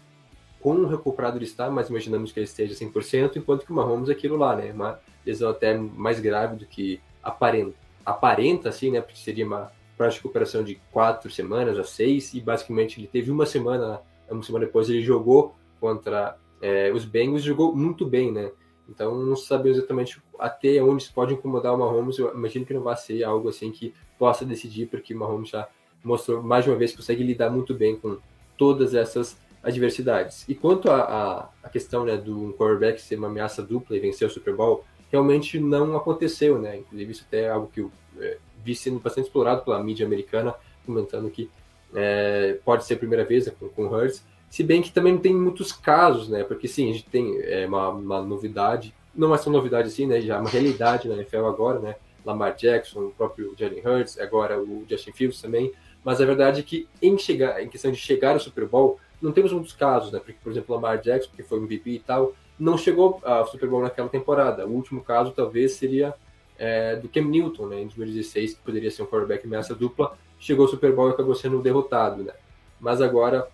[0.59, 4.11] quão recuperado ele está, mas imaginamos que ele esteja 100%, enquanto que o Mahomes é
[4.11, 4.71] aquilo lá, né?
[4.71, 9.01] Uma lesão até mais grave do que aparenta, aparenta assim, né?
[9.01, 13.31] Porque seria uma prazo de recuperação de quatro semanas a seis, e basicamente ele teve
[13.31, 18.51] uma semana, uma semana depois ele jogou contra é, os Bengals jogou muito bem, né?
[18.87, 22.17] Então não sabemos exatamente até onde isso pode incomodar o Mahomes.
[22.17, 25.67] Eu imagino que não vai ser algo assim que possa decidir, porque o Mahomes já
[26.05, 28.17] mostrou mais uma vez que consegue lidar muito bem com
[28.57, 30.45] todas essas adversidades.
[30.47, 34.55] E quanto à questão né, do quarterback ser uma ameaça dupla e vencer o Super
[34.55, 36.77] Bowl, realmente não aconteceu, né?
[36.77, 40.53] Inclusive isso até é algo que eu é, vi sendo bastante explorado pela mídia americana,
[40.85, 41.49] comentando que
[41.95, 45.13] é, pode ser a primeira vez né, com, com o Hurts, se bem que também
[45.13, 46.43] não tem muitos casos, né?
[46.43, 50.21] Porque sim, a gente tem é, uma, uma, novidade, não é só novidade assim, né?
[50.21, 51.95] Já é uma realidade na NFL agora, né?
[52.23, 55.71] Lamar Jackson, o próprio Jalen Hurts, agora o Justin Fields também.
[56.05, 59.31] Mas a verdade é que em chegar, em questão de chegar ao Super Bowl, não
[59.31, 60.19] temos muitos casos, né?
[60.19, 63.81] Porque, por exemplo, Lamar Jackson, que foi MVP e tal, não chegou ao Super Bowl
[63.81, 64.67] naquela temporada.
[64.67, 66.13] O último caso talvez seria
[66.59, 67.81] é, do Cam Newton, né?
[67.81, 71.33] Em 2016, que poderia ser um quarterback ameaça dupla, chegou ao Super Bowl e acabou
[71.33, 72.33] sendo derrotado, né?
[72.79, 73.47] Mas agora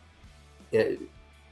[0.73, 0.97] é,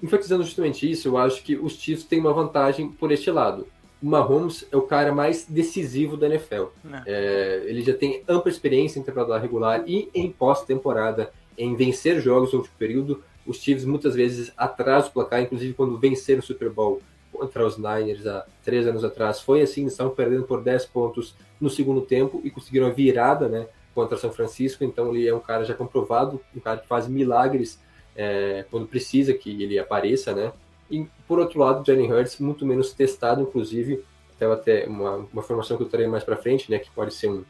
[0.03, 3.65] enfatizando justamente isso, eu acho que os Chiefs têm uma vantagem por este lado.
[4.01, 6.65] O Mahomes é o cara mais decisivo da NFL.
[6.91, 7.03] É.
[7.05, 12.53] é, ele já tem ampla experiência em temporada regular e em pós-temporada em vencer jogos
[12.53, 13.23] no último período.
[13.45, 17.77] Os Chiefs muitas vezes atrasam o placar, inclusive quando venceram o Super Bowl contra os
[17.77, 19.41] Niners há três anos atrás.
[19.41, 23.67] Foi assim, estavam perdendo por 10 pontos no segundo tempo e conseguiram a virada né,
[23.93, 24.83] contra São Francisco.
[24.83, 27.79] Então ele é um cara já comprovado, um cara que faz milagres
[28.15, 30.51] é, quando precisa que ele apareça, né?
[30.89, 34.03] E por outro lado, Jalen Hurts muito menos testado, inclusive,
[34.35, 36.79] até, até uma, uma formação que eu trarei mais para frente, né?
[36.79, 37.43] Que pode ser um,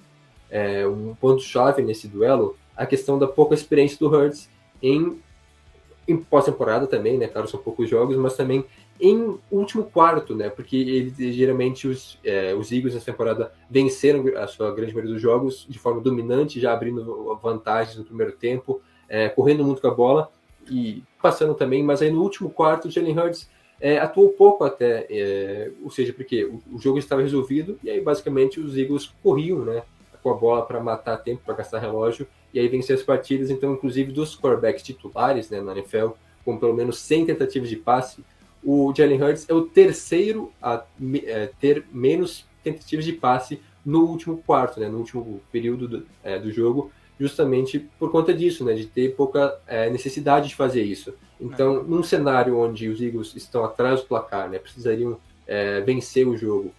[0.49, 4.49] é, um ponto-chave nesse duelo, a questão da pouca experiência do Hurts
[4.81, 5.19] em,
[6.07, 7.27] em pós-temporada também, né?
[7.27, 8.65] Claro, são poucos jogos, mas também
[8.99, 10.49] em último quarto, né?
[10.49, 15.21] Porque ele, geralmente os, é, os Eagles nessa temporada venceram a sua grande maioria dos
[15.21, 19.93] jogos de forma dominante, já abrindo vantagens no primeiro tempo, é, correndo muito com a
[19.93, 20.29] bola
[20.69, 25.71] e passando também, mas aí no último quarto Jalen Hurts é, atuou pouco até, é,
[25.83, 29.83] ou seja, porque o, o, jogo estava resolvido e aí basicamente os Eagles corriam, né,
[30.21, 33.49] com a bola para matar tempo, para gastar relógio e aí vencer as partidas.
[33.49, 36.09] Então, inclusive dos quarterbacks titulares, né, na NFL,
[36.43, 38.23] com pelo menos 100 tentativas de passe,
[38.61, 40.83] o Jalen Hurts é o terceiro a
[41.25, 46.37] é, ter menos tentativas de passe no último quarto, né, no último período do, é,
[46.37, 51.13] do jogo, justamente por conta disso, né, de ter pouca é, necessidade de fazer isso.
[51.39, 51.83] Então, é.
[51.83, 56.71] num cenário onde os Eagles estão atrás do placar, né, precisariam é, vencer o jogo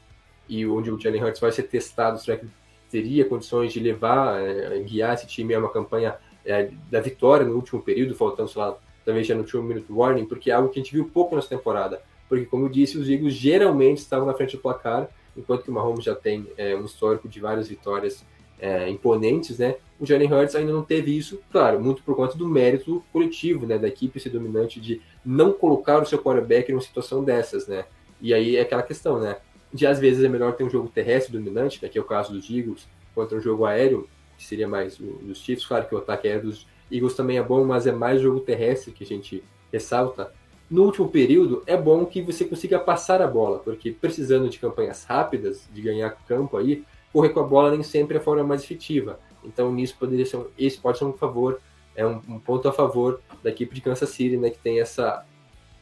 [0.48, 2.46] e onde o Jalen Hurts vai ser testado, será que
[2.90, 7.54] teria condições de levar, é, guiar esse time a uma campanha é, da vitória no
[7.54, 10.80] último período, faltando, sei lá, talvez já no último minuto warning, porque é algo que
[10.80, 12.02] a gente viu pouco nessa temporada.
[12.28, 15.72] Porque, como eu disse, os Eagles geralmente estavam na frente do placar, enquanto que o
[15.72, 18.24] Mahomes já tem é, um histórico de várias vitórias
[18.60, 19.76] é, imponentes, né?
[19.98, 23.76] O Jalen Hurts ainda não teve isso, claro, muito por conta do mérito coletivo, né,
[23.76, 27.84] da equipe ser dominante de não colocar o seu quarterback em uma situação dessas, né?
[28.20, 29.36] E aí é aquela questão, né?
[29.72, 32.32] De às vezes é melhor ter um jogo terrestre dominante, né, que é o caso
[32.32, 35.98] dos Eagles, contra um jogo aéreo, que seria mais o, dos Chiefs, claro que o
[35.98, 39.44] ataque aéreo dos Eagles também é bom, mas é mais jogo terrestre que a gente
[39.70, 40.32] ressalta.
[40.70, 45.04] No último período, é bom que você consiga passar a bola, porque precisando de campanhas
[45.04, 48.62] rápidas, de ganhar campo aí, correr com a bola nem sempre é a forma mais
[48.62, 49.18] efetiva.
[49.44, 51.60] Então nisso poderia ser um, esse pode ser um favor,
[51.94, 55.24] é um, um, ponto a favor da equipe de Kansas City, né, que tem essa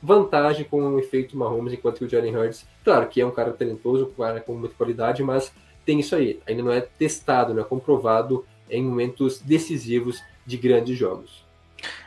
[0.02, 3.52] vantagem com o efeito Mahomes, enquanto que o Jalen Hurts, claro que é um cara
[3.52, 5.52] talentoso, um cara com muita qualidade, mas
[5.84, 10.96] tem isso aí, ainda não é testado, não é comprovado em momentos decisivos de grandes
[10.96, 11.44] jogos.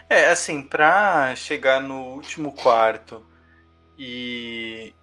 [0.10, 3.24] É, assim, para chegar no último quarto
[3.98, 4.94] e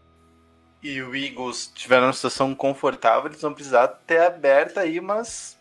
[0.82, 5.58] e o Eagles tiveram uma situação confortável, eles vão precisar ter aberto aí umas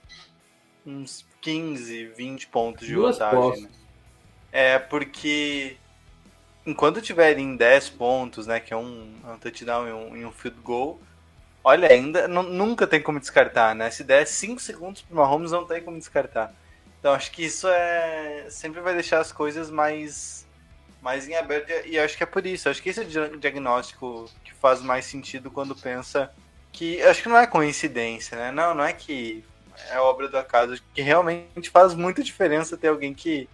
[0.85, 3.63] uns 15, 20 pontos de Duas vantagem.
[3.63, 3.69] Né?
[4.51, 5.77] É, porque
[6.65, 10.59] enquanto tiverem 10 pontos, né, que é um, um touchdown e um, e um field
[10.61, 10.99] goal,
[11.63, 13.89] olha, ainda nunca tem como descartar, né?
[13.91, 16.53] Se der 5 segundos para Mahomes, não tem como descartar.
[16.99, 20.46] Então acho que isso é sempre vai deixar as coisas mais
[21.01, 22.69] mais em aberto e acho que é por isso.
[22.69, 24.29] Acho que esse é o diagnóstico
[24.59, 26.31] faz mais sentido quando pensa
[26.71, 28.51] que acho que não é coincidência, né?
[28.51, 29.43] Não, não é que
[29.89, 33.47] é obra do acaso, que realmente faz muita diferença ter alguém que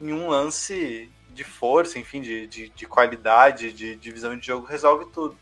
[0.00, 4.66] em um lance de força, enfim, de, de, de qualidade, de, de visão de jogo,
[4.66, 5.36] resolve tudo.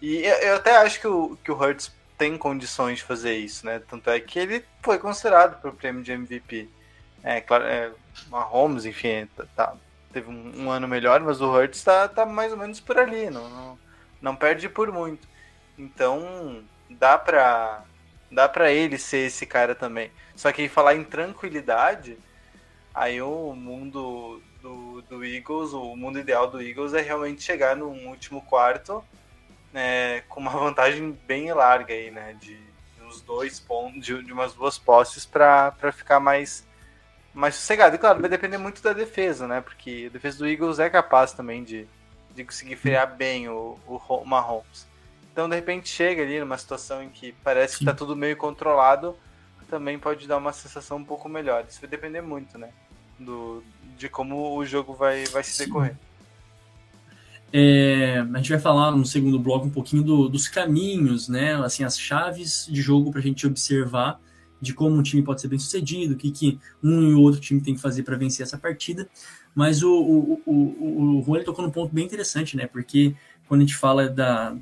[0.00, 3.64] E eu, eu até acho que o, que o Hurts tem condições de fazer isso,
[3.64, 3.80] né?
[3.88, 6.68] Tanto é que ele foi considerado para o prêmio de MVP.
[7.22, 7.90] É, claro, é,
[8.28, 9.76] Mahomes, enfim, tá, tá
[10.12, 13.30] teve um, um, ano melhor, mas o Hurts está tá mais ou menos por ali,
[13.30, 13.78] não, não,
[14.20, 15.26] não perde por muito.
[15.78, 17.84] Então, dá para
[18.30, 20.10] dá para ele ser esse cara também.
[20.34, 22.18] Só que falar em tranquilidade,
[22.94, 27.88] aí o mundo do, do Eagles, o mundo ideal do Eagles é realmente chegar no
[27.88, 29.04] último quarto
[29.72, 34.32] né, com uma vantagem bem larga aí, né, de, de uns dois pontos, de, de
[34.32, 36.66] umas duas posses para ficar mais
[37.34, 37.94] mais sossegado.
[37.94, 41.32] E claro, vai depender muito da defesa, né, porque a defesa do Eagles é capaz
[41.32, 41.86] também de,
[42.34, 44.86] de conseguir frear bem o, o Mahomes.
[45.32, 49.16] Então, de repente, chega ali numa situação em que parece que está tudo meio controlado,
[49.72, 51.64] também pode dar uma sensação um pouco melhor.
[51.66, 52.68] Isso vai depender muito, né?
[53.18, 53.64] Do,
[53.96, 55.96] de como o jogo vai, vai se decorrer.
[57.50, 61.54] É, a gente vai falar no segundo bloco um pouquinho do, dos caminhos, né?
[61.64, 64.20] Assim, as chaves de jogo para a gente observar
[64.62, 67.60] de como um time pode ser bem sucedido, o que, que um e outro time
[67.60, 69.08] tem que fazer para vencer essa partida.
[69.52, 72.68] Mas o, o, o, o Juan tocou num ponto bem interessante, né?
[72.68, 73.12] Porque
[73.48, 74.56] quando a gente fala da,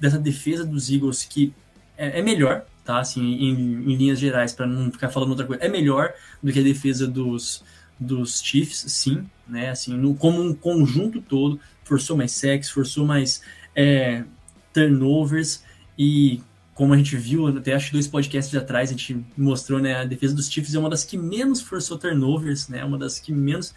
[0.00, 1.52] dessa defesa dos Eagles que
[1.96, 3.00] é, é melhor, tá?
[3.00, 6.58] Assim, em, em linhas gerais, para não ficar falando outra coisa, é melhor do que
[6.58, 7.62] a defesa dos,
[8.00, 9.68] dos Chiefs, sim, né?
[9.68, 13.42] Assim, no, como um conjunto todo, forçou mais sacks, forçou mais
[13.76, 14.24] é,
[14.72, 15.62] turnovers
[15.98, 16.40] e
[16.74, 20.34] como a gente viu, até acho dois podcasts atrás, a gente mostrou, né, a defesa
[20.34, 23.72] dos Chiefs é uma das que menos forçou turnovers, né, uma das que menos,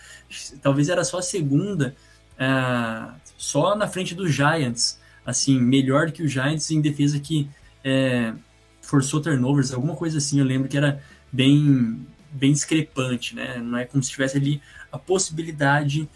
[0.62, 1.96] talvez era só a segunda,
[2.34, 7.48] uh, só na frente dos Giants, assim, melhor que o Giants em defesa que
[7.84, 8.34] é,
[8.82, 13.58] forçou turnovers, alguma coisa assim, eu lembro que era bem, bem discrepante, né?
[13.58, 16.10] Não é como se tivesse ali a possibilidade,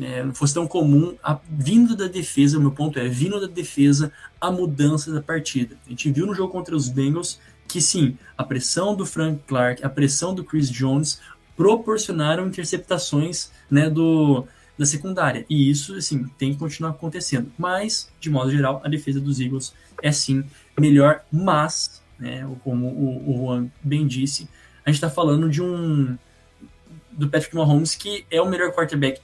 [0.00, 3.46] é, não fosse tão comum, a, vindo da defesa, o meu ponto é, vindo da
[3.46, 5.76] defesa, a mudança da partida.
[5.86, 9.84] A gente viu no jogo contra os Bengals que sim, a pressão do Frank Clark,
[9.84, 11.20] a pressão do Chris Jones
[11.56, 14.46] proporcionaram interceptações né, do,
[14.78, 15.44] da secundária.
[15.48, 17.50] E isso, assim, tem que continuar acontecendo.
[17.58, 20.44] Mas, de modo geral, a defesa dos Eagles é sim
[20.78, 24.48] melhor, mas, né, como o, o Juan bem disse,
[24.84, 26.16] a gente está falando de um
[27.10, 29.20] do Patrick Mahomes que é o melhor quarterback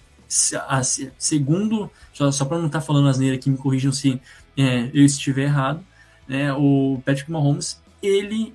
[1.18, 4.20] segundo, só, só para não estar tá falando asneira aqui, me corrijam se
[4.56, 5.84] é, eu estiver errado,
[6.26, 8.54] né, o Patrick Mahomes, ele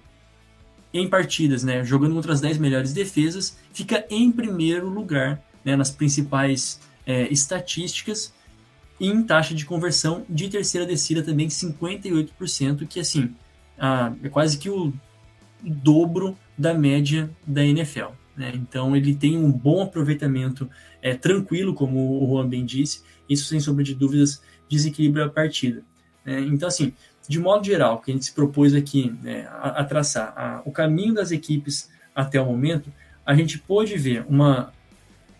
[0.93, 5.91] em partidas, né, jogando contra as 10 melhores defesas, fica em primeiro lugar né, nas
[5.91, 8.33] principais é, estatísticas
[8.99, 13.35] e em taxa de conversão de terceira descida também 58%, que assim
[13.77, 14.93] a, é quase que o
[15.61, 18.11] dobro da média da NFL.
[18.35, 18.51] Né?
[18.55, 20.69] Então ele tem um bom aproveitamento
[21.07, 25.83] é, tranquilo, como o Juan bem disse, isso sem sombra de dúvidas desequilibra a partida.
[26.25, 26.41] Né?
[26.41, 26.93] Então assim,
[27.27, 30.71] de modo geral, que a gente se propôs aqui né, a, a, traçar a, o
[30.71, 32.91] caminho das equipes até o momento,
[33.25, 34.73] a gente pôde ver uma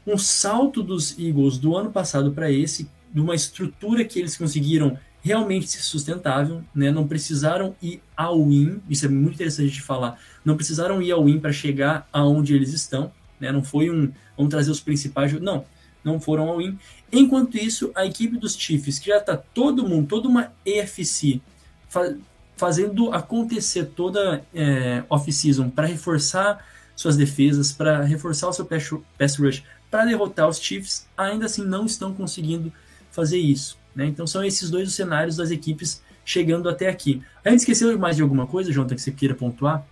[0.06, 4.98] um salto dos Eagles do ano passado para esse, de uma estrutura que eles conseguiram
[5.22, 6.90] realmente ser sustentável, né?
[6.90, 10.18] Não precisaram ir ao win, isso é muito interessante de falar.
[10.46, 13.52] Não precisaram ir ao win para chegar aonde eles estão, né?
[13.52, 15.66] Não foi um vamos trazer os principais, não,
[16.04, 16.78] não foram ao win.
[17.12, 21.42] Enquanto isso, a equipe dos Chiefs, que já está todo mundo, toda uma EFC
[21.90, 22.16] fa
[22.56, 29.64] fazendo acontecer toda é, off-season para reforçar suas defesas, para reforçar o seu pass rush,
[29.92, 32.74] para derrotar os Chiefs, ainda assim não estão conseguindo
[33.12, 33.78] fazer isso.
[33.96, 34.08] Né?
[34.08, 37.22] Então são esses dois os cenários das equipes chegando até aqui.
[37.46, 39.86] A gente esqueceu mais de alguma coisa, Jonathan, que você queira pontuar?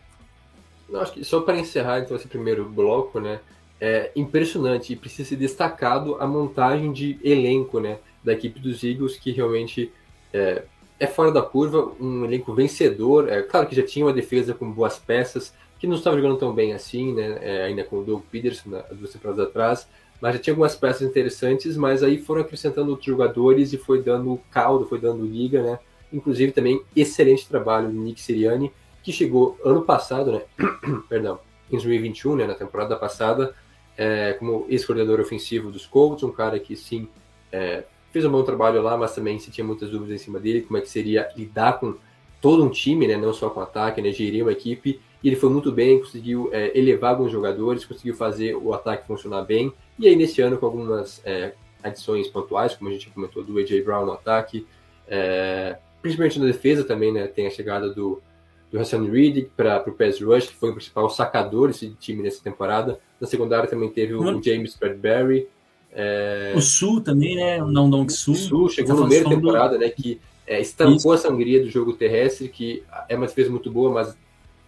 [0.95, 3.41] Não, acho que só para encerrar então esse primeiro bloco, né?
[3.81, 9.17] É impressionante e precisa ser destacado a montagem de elenco, né, da equipe dos Eagles
[9.17, 9.91] que realmente
[10.31, 10.63] é,
[10.97, 13.27] é fora da curva, um elenco vencedor.
[13.27, 16.53] É claro que já tinha uma defesa com boas peças, que não estava jogando tão
[16.53, 17.39] bem assim, né?
[17.41, 19.86] É, ainda com o Doug Peterson há duas temporadas atrás,
[20.21, 24.39] mas já tinha algumas peças interessantes, mas aí foram acrescentando outros jogadores e foi dando
[24.49, 25.77] caldo, foi dando liga, né?
[26.13, 28.71] Inclusive também excelente trabalho do Nick Siriani,
[29.06, 30.41] que chegou ano passado, né?
[31.08, 31.39] Perdão,
[31.70, 32.48] em 2021, né?
[32.48, 33.54] Na temporada passada,
[33.96, 37.08] é, como ex-coordenador ofensivo dos Colts, um cara que sim
[37.52, 40.62] é, fez um bom trabalho lá, mas também se tinha muitas dúvidas em cima dele,
[40.62, 41.94] como é que seria lidar com
[42.41, 43.15] todo um time, né?
[43.15, 44.12] Não só com ataque, né?
[44.12, 48.56] Gerir uma equipe e ele foi muito bem, conseguiu é, elevar alguns jogadores, conseguiu fazer
[48.56, 49.72] o ataque funcionar bem.
[50.00, 53.84] E aí, nesse ano, com algumas é, adições pontuais, como a gente comentou, do A.J.
[53.84, 54.65] Brown no ataque,
[55.08, 57.28] é, principalmente na defesa também, né?
[57.28, 58.20] Tem a chegada do,
[58.71, 62.43] do Hassan Reed para o pass rush, que foi o principal sacador desse time nessa
[62.43, 62.99] temporada.
[63.19, 65.47] Na secundária também teve o, o James Bradbury.
[65.91, 66.54] É...
[66.56, 67.63] O Sul também, né?
[67.63, 68.34] O Não Dong Sul.
[68.34, 69.80] O Sul chegou no meio da temporada, do...
[69.80, 69.89] né?
[69.89, 71.13] Que é, estampou Isso.
[71.13, 74.15] a sangria do jogo terrestre, que é uma defesa muito boa, mas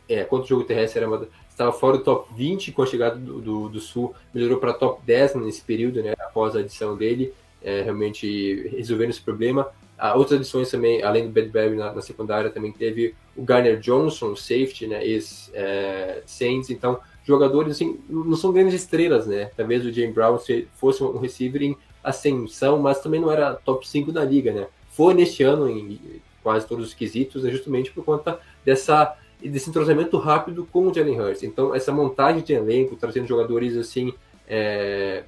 [0.10, 3.16] é, quanto o jogo terrestre era uma, estava fora do top 20 com a chegada
[3.18, 6.14] do, do, do Sul, melhorou para top 10 nesse período, né?
[6.20, 9.68] Após a adição dele, é, realmente resolvendo esse problema.
[10.16, 14.36] Outras adições também, além do Bad Berry na, na, secundária, também teve o Garner Johnson,
[14.36, 16.70] safety, né, ex-Saints.
[16.70, 19.52] É, então, jogadores assim, não são grandes estrelas, né?
[19.58, 20.40] Talvez o James Brown
[20.74, 24.68] fosse um receiver em ascensão, mas também não era top 5 da liga, né?
[24.90, 26.00] Foi neste ano em
[26.42, 31.20] quase todos os quesitos, né, justamente por conta dessa desse entrosamento rápido com o Jalen
[31.20, 31.44] Hurts.
[31.44, 34.12] Então, essa montagem de elenco, trazendo jogadores assim,
[34.48, 35.24] é,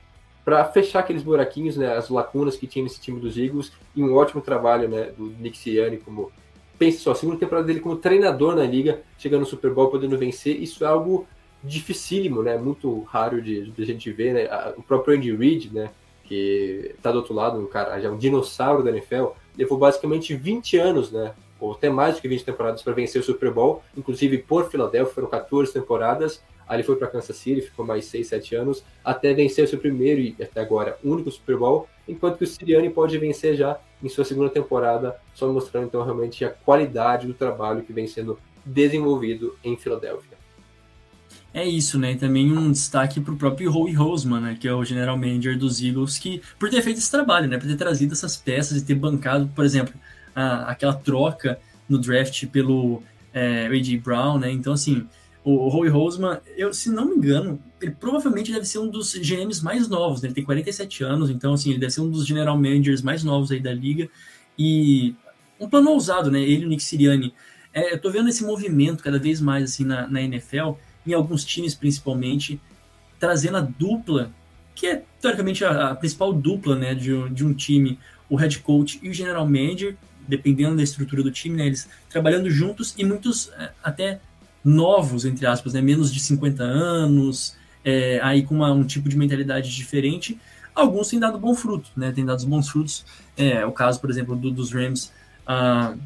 [0.49, 4.15] para fechar aqueles buraquinhos, né, as lacunas que tinha nesse time dos Eagles, e um
[4.15, 6.31] ótimo trabalho né, do Nick Sirianni como
[6.79, 10.17] pense só, a segunda temporada dele como treinador na liga, chegando no Super Bowl, podendo
[10.17, 11.27] vencer, isso é algo
[11.63, 15.91] dificílimo, né, muito raro de, de a gente ver, né, o próprio Andy Reid, né,
[16.23, 20.33] que está do outro lado, um cara, já é um dinossauro da NFL, levou basicamente
[20.33, 23.83] 20 anos, né, ou até mais do que 20 temporadas para vencer o Super Bowl,
[23.95, 28.27] inclusive por Filadélfia, foram 14 temporadas, Aí ele foi para Kansas City, ficou mais 6,
[28.27, 32.47] 7 anos, até vencer seu primeiro e até agora único Super Bowl, enquanto que o
[32.47, 37.33] Sirianni pode vencer já em sua segunda temporada, só mostrando então realmente a qualidade do
[37.33, 40.37] trabalho que vem sendo desenvolvido em Filadélfia.
[41.51, 42.11] É isso, né?
[42.11, 44.57] E também um destaque para o próprio Howie Roseman, né?
[44.59, 47.57] Que é o general manager dos Eagles, que por ter feito esse trabalho, né?
[47.57, 49.93] Por ter trazido essas peças e ter bancado, por exemplo,
[50.35, 53.01] a, aquela troca no draft pelo
[53.33, 53.97] é, A.J.
[53.97, 54.51] Brown, né?
[54.51, 55.07] Então, assim,
[55.43, 59.63] o Howie Roseman, eu, se não me engano, ele provavelmente deve ser um dos GMs
[59.63, 60.27] mais novos, né?
[60.27, 63.51] ele tem 47 anos, então assim, ele deve ser um dos general managers mais novos
[63.51, 64.09] aí da liga,
[64.57, 65.15] e
[65.59, 67.33] um plano ousado, né, ele e o Nick Sirianni.
[67.73, 70.73] É, eu tô vendo esse movimento cada vez mais assim na, na NFL,
[71.05, 72.59] em alguns times principalmente,
[73.19, 74.31] trazendo a dupla,
[74.75, 77.97] que é teoricamente a, a principal dupla né, de, de um time,
[78.29, 79.95] o head coach e o general manager,
[80.27, 84.19] dependendo da estrutura do time, né, eles trabalhando juntos e muitos é, até
[84.63, 85.81] novos, entre aspas, né?
[85.81, 90.39] menos de 50 anos, é, aí com uma, um tipo de mentalidade diferente,
[90.75, 92.11] alguns têm dado bom fruto, né?
[92.11, 93.05] Tem dado bons frutos.
[93.37, 95.11] É, o caso, por exemplo, do, dos Rams,
[95.47, 95.97] uh,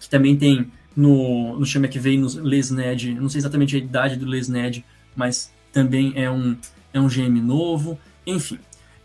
[0.00, 3.78] que também tem no, no chama que veio no Les Ned, não sei exatamente a
[3.78, 4.84] idade do Les Ned,
[5.16, 6.56] mas também é um,
[6.92, 8.58] é um GM novo, enfim.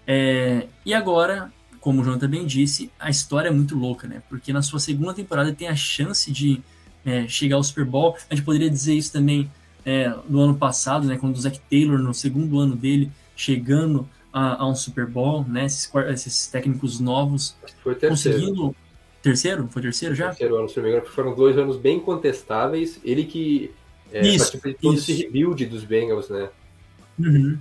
[0.05, 4.21] É, e agora, como o João também disse, a história é muito louca, né?
[4.29, 6.61] Porque na sua segunda temporada tem a chance de
[7.07, 8.17] é, chegar ao Super Bowl.
[8.29, 9.49] A gente poderia dizer isso também
[9.85, 14.61] é, no ano passado, né, quando o Zach Taylor, no segundo ano dele, chegando a,
[14.61, 18.39] a um Super Bowl, né, esses, esses técnicos novos, Foi terceiro.
[18.39, 18.75] conseguindo...
[19.23, 19.67] Terceiro?
[19.69, 20.27] Foi terceiro já?
[20.27, 22.99] Terceiro ano, se não me engano, foram dois anos bem contestáveis.
[23.03, 23.71] Ele que
[24.11, 25.11] é, isso, todo isso.
[25.11, 26.49] esse rebuild dos Bengals, né?
[27.19, 27.57] Uhum.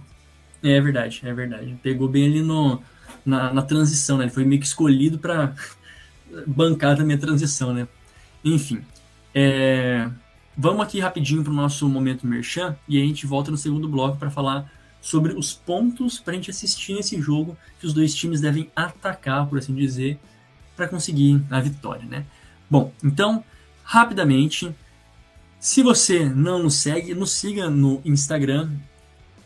[0.63, 1.77] É verdade, é verdade.
[1.83, 2.81] Pegou bem ali no,
[3.25, 4.25] na, na transição, né?
[4.25, 5.55] Ele foi meio que escolhido para
[6.47, 7.89] bancar também a transição, né?
[8.45, 8.85] Enfim,
[9.39, 10.09] é,
[10.57, 14.17] vamos aqui rapidinho para o nosso momento merchan e a gente volta no segundo bloco
[14.17, 18.41] para falar sobre os pontos para a gente assistir nesse jogo que os dois times
[18.41, 20.19] devem atacar, por assim dizer,
[20.75, 22.25] para conseguir a vitória, né?
[22.71, 23.45] Bom, então,
[23.85, 24.75] rapidamente,
[25.61, 28.71] se você não nos segue, nos siga no Instagram,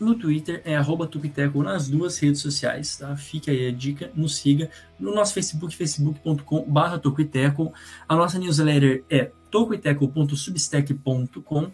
[0.00, 3.14] no Twitter é arroba Tupiteco nas duas redes sociais, tá?
[3.16, 4.70] Fica aí a dica, nos siga.
[4.98, 7.70] No nosso Facebook, facebook.com barra Tupiteco.
[8.08, 11.70] A nossa newsletter é tocoiteco.substack.com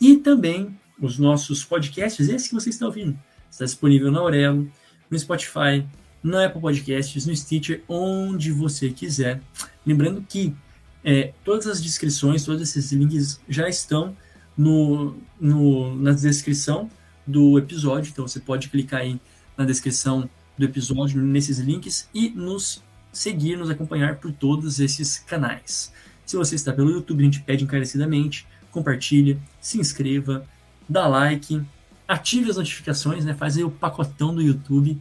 [0.00, 3.18] e também os nossos podcasts, esse que você está ouvindo,
[3.50, 4.70] está disponível na Aurelo,
[5.10, 5.84] no Spotify,
[6.22, 9.40] na Apple Podcasts, no Stitcher, onde você quiser.
[9.84, 10.54] Lembrando que
[11.02, 14.16] é, todas as descrições, todos esses links já estão
[14.56, 16.88] no, no, na descrição
[17.26, 19.20] do episódio, então você pode clicar aí
[19.56, 22.82] na descrição do episódio, nesses links, e nos
[23.12, 25.92] seguir, nos acompanhar por todos esses canais.
[26.24, 30.46] Se você está pelo YouTube, a gente pede encarecidamente, compartilha, se inscreva,
[30.88, 31.62] dá like,
[32.08, 33.34] ative as notificações, né?
[33.34, 35.00] Faz aí o pacotão do YouTube,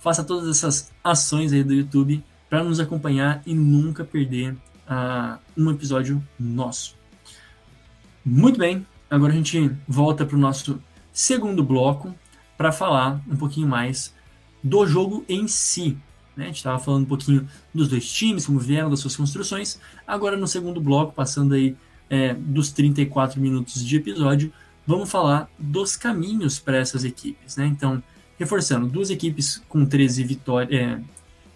[0.00, 5.70] faça todas essas ações aí do YouTube para nos acompanhar e nunca perder uh, um
[5.70, 6.96] episódio nosso.
[8.24, 10.80] Muito bem, agora a gente volta para o nosso
[11.14, 12.12] segundo bloco
[12.58, 14.12] para falar um pouquinho mais
[14.62, 15.96] do jogo em si.
[16.36, 16.44] Né?
[16.44, 19.78] A gente estava falando um pouquinho dos dois times, como vieram, das suas construções.
[20.04, 21.76] Agora, no segundo bloco, passando aí
[22.10, 24.52] é, dos 34 minutos de episódio,
[24.84, 27.56] vamos falar dos caminhos para essas equipes.
[27.56, 27.66] Né?
[27.66, 28.02] Então,
[28.36, 31.00] reforçando, duas equipes com 13 vitórias, é,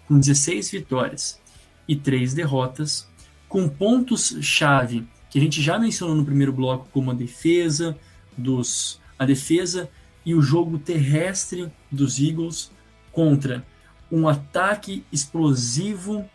[0.07, 1.39] com 16 vitórias
[1.85, 3.09] e 3 derrotas,
[3.49, 7.97] com pontos-chave que a gente já mencionou no primeiro bloco, como a defesa
[8.37, 9.89] dos a defesa
[10.25, 12.71] e o jogo terrestre dos Eagles
[13.11, 13.65] contra
[14.11, 16.25] um ataque explosivo,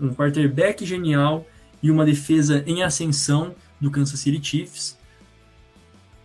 [0.00, 1.46] um quarterback genial
[1.82, 4.98] e uma defesa em ascensão do Kansas City Chiefs.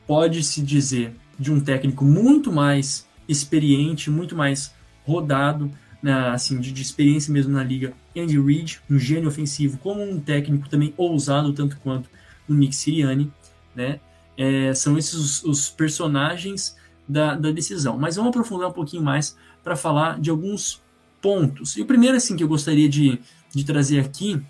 [0.05, 4.73] Pode-se dizer de um técnico muito mais experiente, muito mais
[5.05, 10.03] rodado, né, assim, de, de, experiência mesmo na liga, Andy Reid, um gênio ofensivo, como
[10.03, 12.09] um técnico também ousado tanto quanto
[12.49, 13.31] o Nick Sirianni,
[13.75, 13.99] né?
[14.41, 16.75] É, são esses os, os personagens
[17.07, 17.95] da, da, decisão.
[17.95, 20.81] Mas vamos aprofundar um pouquinho mais para falar de alguns
[21.21, 21.77] pontos.
[21.77, 23.19] E o primeiro assim que eu gostaria de,
[23.53, 24.41] de trazer aqui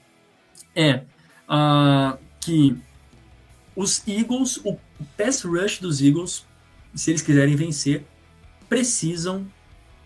[0.74, 1.04] é
[1.50, 2.78] uh, que
[3.76, 4.78] os Eagles, o
[5.18, 6.46] pass rush dos Eagles,
[6.96, 8.06] se eles quiserem vencer,
[8.70, 9.46] precisam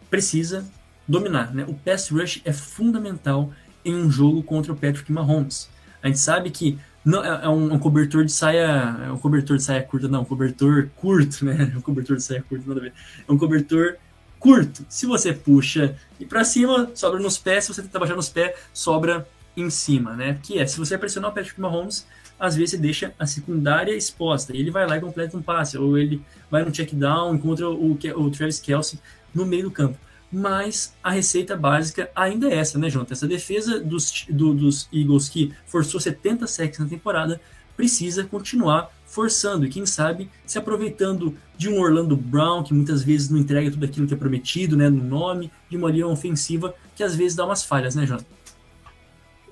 [0.09, 0.65] precisa
[1.07, 1.53] dominar.
[1.53, 1.63] Né?
[1.67, 5.69] O pass rush é fundamental em um jogo contra o Patrick Mahomes.
[6.01, 9.57] A gente sabe que não é, é um, um, cobertor de saia, é um cobertor
[9.57, 11.71] de saia curta, não, um cobertor curto, né?
[11.77, 12.93] Um cobertor de saia curta, nada a ver.
[13.27, 13.97] É um cobertor
[14.39, 14.83] curto.
[14.89, 17.65] Se você puxa e para cima, sobra nos pés.
[17.65, 20.39] Se você tenta baixar nos pés, sobra em cima, né?
[20.41, 22.07] Que é, se você pressionar o Patrick Mahomes,
[22.39, 24.55] às vezes você deixa a secundária exposta.
[24.55, 27.91] Ele vai lá e completa um passe, ou ele vai no check down, encontra o,
[27.91, 28.99] o Travis Kelsey
[29.33, 29.97] no meio do campo
[30.35, 33.13] mas a receita básica ainda é essa, né, Jonathan?
[33.13, 37.39] Essa defesa dos, do, dos Eagles que forçou 70 sacks na temporada
[37.77, 43.29] precisa continuar forçando e, quem sabe, se aproveitando de um Orlando Brown que muitas vezes
[43.29, 47.03] não entrega tudo aquilo que é prometido, né, no nome, de uma linha ofensiva que
[47.03, 48.25] às vezes dá umas falhas, né, Jonathan?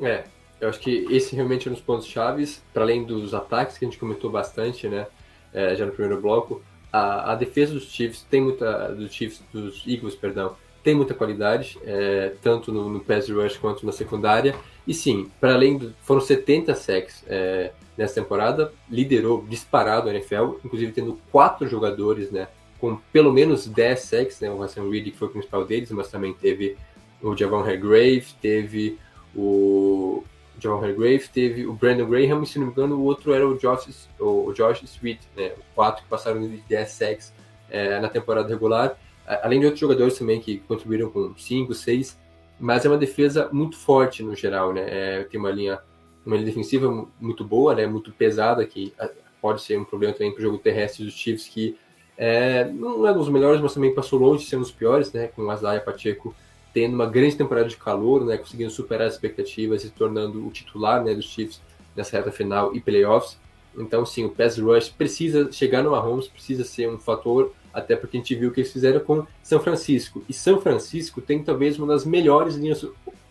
[0.02, 0.26] É,
[0.60, 3.86] eu acho que esse realmente é um dos pontos chaves, para além dos ataques que
[3.86, 5.08] a gente comentou bastante, né,
[5.54, 6.62] é, já no primeiro bloco,
[6.92, 11.80] a, a defesa dos Chiefs tem muita dos Chiefs dos Eagles, perdão, tem muita qualidade,
[11.86, 14.54] é, tanto no, no pass rush quanto na secundária.
[14.86, 15.94] E sim, para além do.
[16.02, 22.48] Foram 70 sacks é, nessa temporada, liderou disparado a NFL, inclusive tendo quatro jogadores né,
[22.80, 26.10] com pelo menos 10 sacks, né, o Hassan Reed, que foi o principal deles, mas
[26.10, 26.76] também teve
[27.22, 29.00] o Javon Hargrave, teve
[29.34, 30.24] o
[30.60, 33.58] Javon Hargrave, teve o Brandon Graham, e se não me engano, o outro era o
[33.58, 37.34] Josh, o Josh Sweet, né, quatro que passaram de 10 sacks
[37.70, 42.20] é, na temporada regular além de outros jogadores também que contribuíram com 5, 6,
[42.60, 44.86] mas é uma defesa muito forte no geral, né?
[44.88, 45.80] É, tem uma linha,
[46.26, 47.86] uma linha defensiva muito boa, né?
[47.88, 48.94] Muito pesada, que
[49.42, 51.78] pode ser um problema também para o jogo terrestre dos Chiefs, que
[52.18, 55.28] é, não é dos melhores, mas também passou longe de ser um dos piores, né?
[55.28, 56.34] Com o Azaia Pacheco
[56.74, 58.38] tendo uma grande temporada de calor, né?
[58.38, 61.62] Conseguindo superar as expectativas e tornando o titular né, dos Chiefs
[61.96, 63.38] nessa reta final e playoffs.
[63.78, 68.18] Então, sim, o pass rush precisa chegar no Mahomes, precisa ser um fator até porque
[68.18, 70.24] a gente viu o que eles fizeram com São Francisco.
[70.30, 72.86] E São Francisco tem talvez uma das melhores linhas,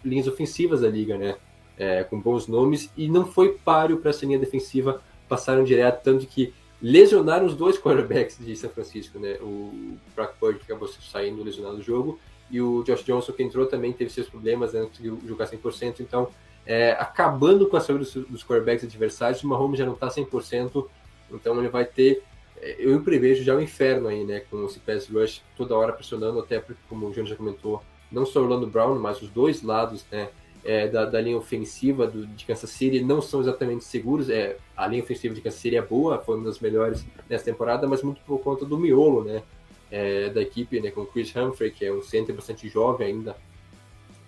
[0.05, 1.37] linhas ofensivas da liga, né?
[1.79, 6.27] É, com bons nomes, e não foi páreo para essa linha defensiva, passaram direto, tanto
[6.27, 9.39] que lesionaram os dois quarterbacks de São Francisco, né?
[9.41, 12.19] O Brock Purdy acabou saindo lesionado do jogo,
[12.51, 14.81] e o Josh Johnson que entrou também teve seus problemas, né?
[14.81, 16.29] não conseguiu jogar 100%, então
[16.67, 20.87] é, acabando com a saúde dos, dos quarterbacks adversários, o Mahomes já não está 100%,
[21.33, 22.23] então ele vai ter
[22.79, 26.61] eu prevejo já o inferno aí, né, com esse pass rush toda hora pressionando, até
[26.61, 30.05] porque, como o João já comentou, não só o Orlando Brown, mas os dois lados,
[30.11, 30.29] né,
[30.65, 34.31] é, da, da, linha ofensiva do, de Kansas City não são exatamente seguros.
[34.31, 37.89] É, a linha ofensiva de Kansas City é boa, foi uma das melhores nessa temporada,
[37.89, 39.43] mas muito por conta do miolo, né,
[39.91, 43.37] é, da equipe, né, com Chris Humphrey, que é um center bastante jovem ainda,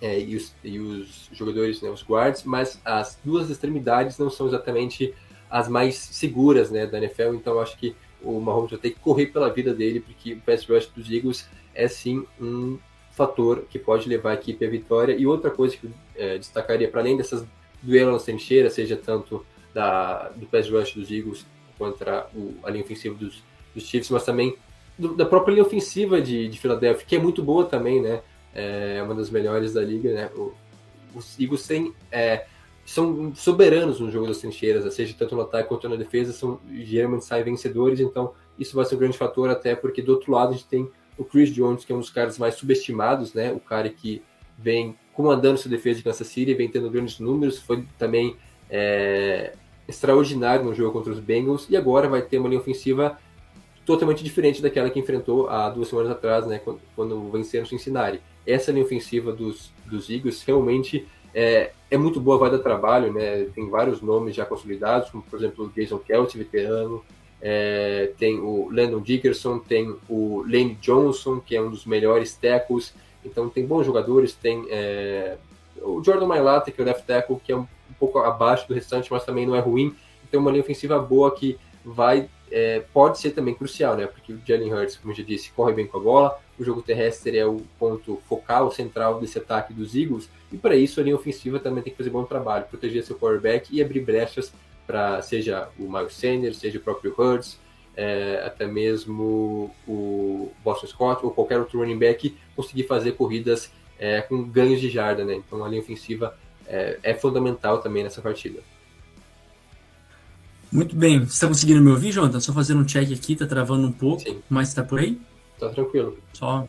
[0.01, 4.47] é, e, os, e, os, jogadores, né, os guards, mas as duas extremidades não são
[4.47, 5.14] exatamente
[5.49, 7.95] as mais seguras, né, da NFL, então acho que
[8.25, 11.49] o Mahomes vai ter que correr pela vida dele, porque o pass rush dos Eagles
[11.75, 12.79] é sim um
[13.12, 15.14] fator que pode levar a equipe à vitória.
[15.14, 17.45] E outra coisa que eu é, destacaria, para além dessas
[17.83, 21.47] duelos nas trincheiras, seja tanto da, do pass rush dos Eagles
[21.79, 23.43] contra o, a linha ofensiva dos,
[23.75, 24.57] dos Chiefs, mas também
[24.99, 28.22] do, da própria linha ofensiva de, de Filadélfia, que é muito boa também, né?
[28.55, 30.31] É uma das melhores da liga, né?
[30.37, 30.53] O,
[31.14, 32.47] os Eagles têm é,
[32.85, 37.24] são soberanos no jogo das trincheiras, seja tanto no ataque quanto na defesa, são geralmente
[37.24, 40.53] saem vencedores, então isso vai ser um grande fator, até porque do outro lado a
[40.53, 43.53] gente tem o Chris Jones, que é um dos caras mais subestimados, né?
[43.53, 44.22] O cara que
[44.59, 48.37] vem comandando sua defesa de Kansas City, vem tendo grandes números, foi também
[48.68, 49.55] é,
[49.89, 53.18] extraordinário no jogo contra os Bengals, e agora vai ter uma linha ofensiva
[53.87, 56.59] totalmente diferente daquela que enfrentou há duas semanas atrás, né?
[56.59, 58.20] Quando, quando venceram Cincinnati.
[58.47, 63.47] Essa linha ofensiva dos, dos Eagles realmente é, é muito boa, vai dar trabalho, né?
[63.55, 67.05] Tem vários nomes já consolidados, como por exemplo o Jason Kelsey, veterano,
[67.41, 72.95] é, tem o Landon Dickerson, tem o Lane Johnson, que é um dos melhores tackles,
[73.24, 75.37] então tem bons jogadores, tem é,
[75.82, 78.74] o Jordan Mailata, que é o left tackle, que é um, um, pouco abaixo do
[78.74, 79.95] restante, mas também não é ruim,
[80.26, 84.07] então uma linha ofensiva boa que vai é, pode ser também crucial, né?
[84.07, 86.80] Porque o Jalen Hurts, como eu já disse, corre bem com a bola, o jogo
[86.80, 91.16] terrestre é o ponto focal, central desse ataque dos Eagles, e para isso a linha
[91.16, 94.52] ofensiva também tem que fazer bom trabalho, proteger seu quarterback e abrir brechas
[94.86, 97.59] para seja o Miles Sanders, seja o próprio Hurts,
[97.96, 104.20] é, até mesmo o Boston Scott ou qualquer outro running back conseguir fazer corridas é,
[104.20, 105.34] com ganhos de jarda, né?
[105.34, 106.38] Então a linha ofensiva
[106.68, 108.61] é, é fundamental também nessa partida.
[110.75, 111.20] Muito bem.
[111.20, 112.41] Você está conseguindo me ouvir, Jonathan?
[112.41, 114.43] Só fazendo um check aqui, tá travando um pouco, Sim.
[114.51, 115.20] mas está por aí?
[115.57, 116.18] Tá tranquilo.
[116.33, 116.66] Só.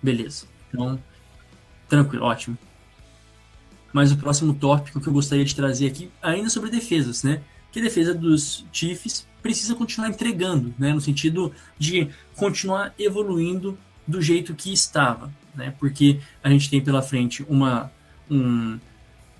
[0.00, 0.46] Beleza.
[0.68, 0.96] Então,
[1.88, 2.56] tranquilo, ótimo.
[3.92, 7.42] Mas o próximo tópico que eu gostaria de trazer aqui, ainda sobre defesas, né?
[7.72, 10.92] Que a defesa dos Chiefs precisa continuar entregando, né?
[10.92, 15.74] No sentido de continuar evoluindo do jeito que estava, né?
[15.80, 17.90] Porque a gente tem pela frente uma,
[18.30, 18.78] um,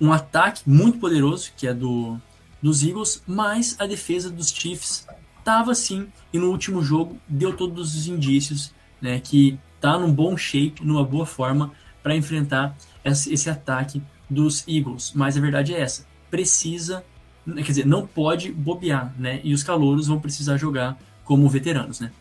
[0.01, 2.21] um ataque muito poderoso, que é do,
[2.63, 5.07] dos Eagles, mas a defesa dos Chiefs
[5.39, 10.37] estava assim, e no último jogo deu todos os indícios né, que está num bom
[10.37, 15.13] shape, numa boa forma para enfrentar esse, ataque dos Eagles.
[15.15, 17.05] Mas a verdade é essa: precisa,
[17.47, 19.41] quer dizer, não pode bobear, né?
[19.45, 22.13] E os calouros vão precisar jogar como veteranos, né?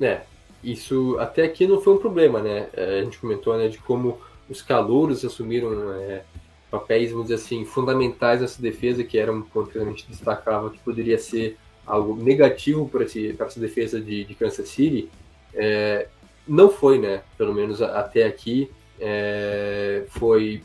[0.00, 0.22] É,
[0.62, 2.68] isso até aqui não foi um problema, né?
[2.72, 4.18] É, a gente comentou né, de como
[4.48, 6.22] os calouros assumiram é,
[6.70, 10.70] papéis, vamos dizer assim, fundamentais nessa defesa, que era um ponto que a gente destacava
[10.70, 11.56] que poderia ser
[11.86, 15.08] algo negativo para, essa defesa de, de Kansas City.
[15.54, 16.08] É,
[16.46, 17.22] não foi, né?
[17.36, 18.70] Pelo menos até aqui.
[19.00, 20.62] É, foi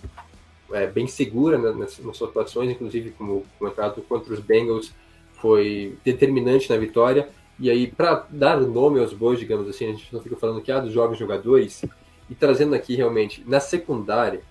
[0.71, 4.93] é, bem segura nas, nas suas atuações, inclusive como comentado contra os Bengals,
[5.33, 7.29] foi determinante na vitória.
[7.59, 10.71] E aí, para dar nome aos bois, digamos assim, a gente não fica falando que
[10.71, 11.85] ah, dos jovens jogadores,
[12.29, 14.41] e trazendo aqui realmente, na secundária,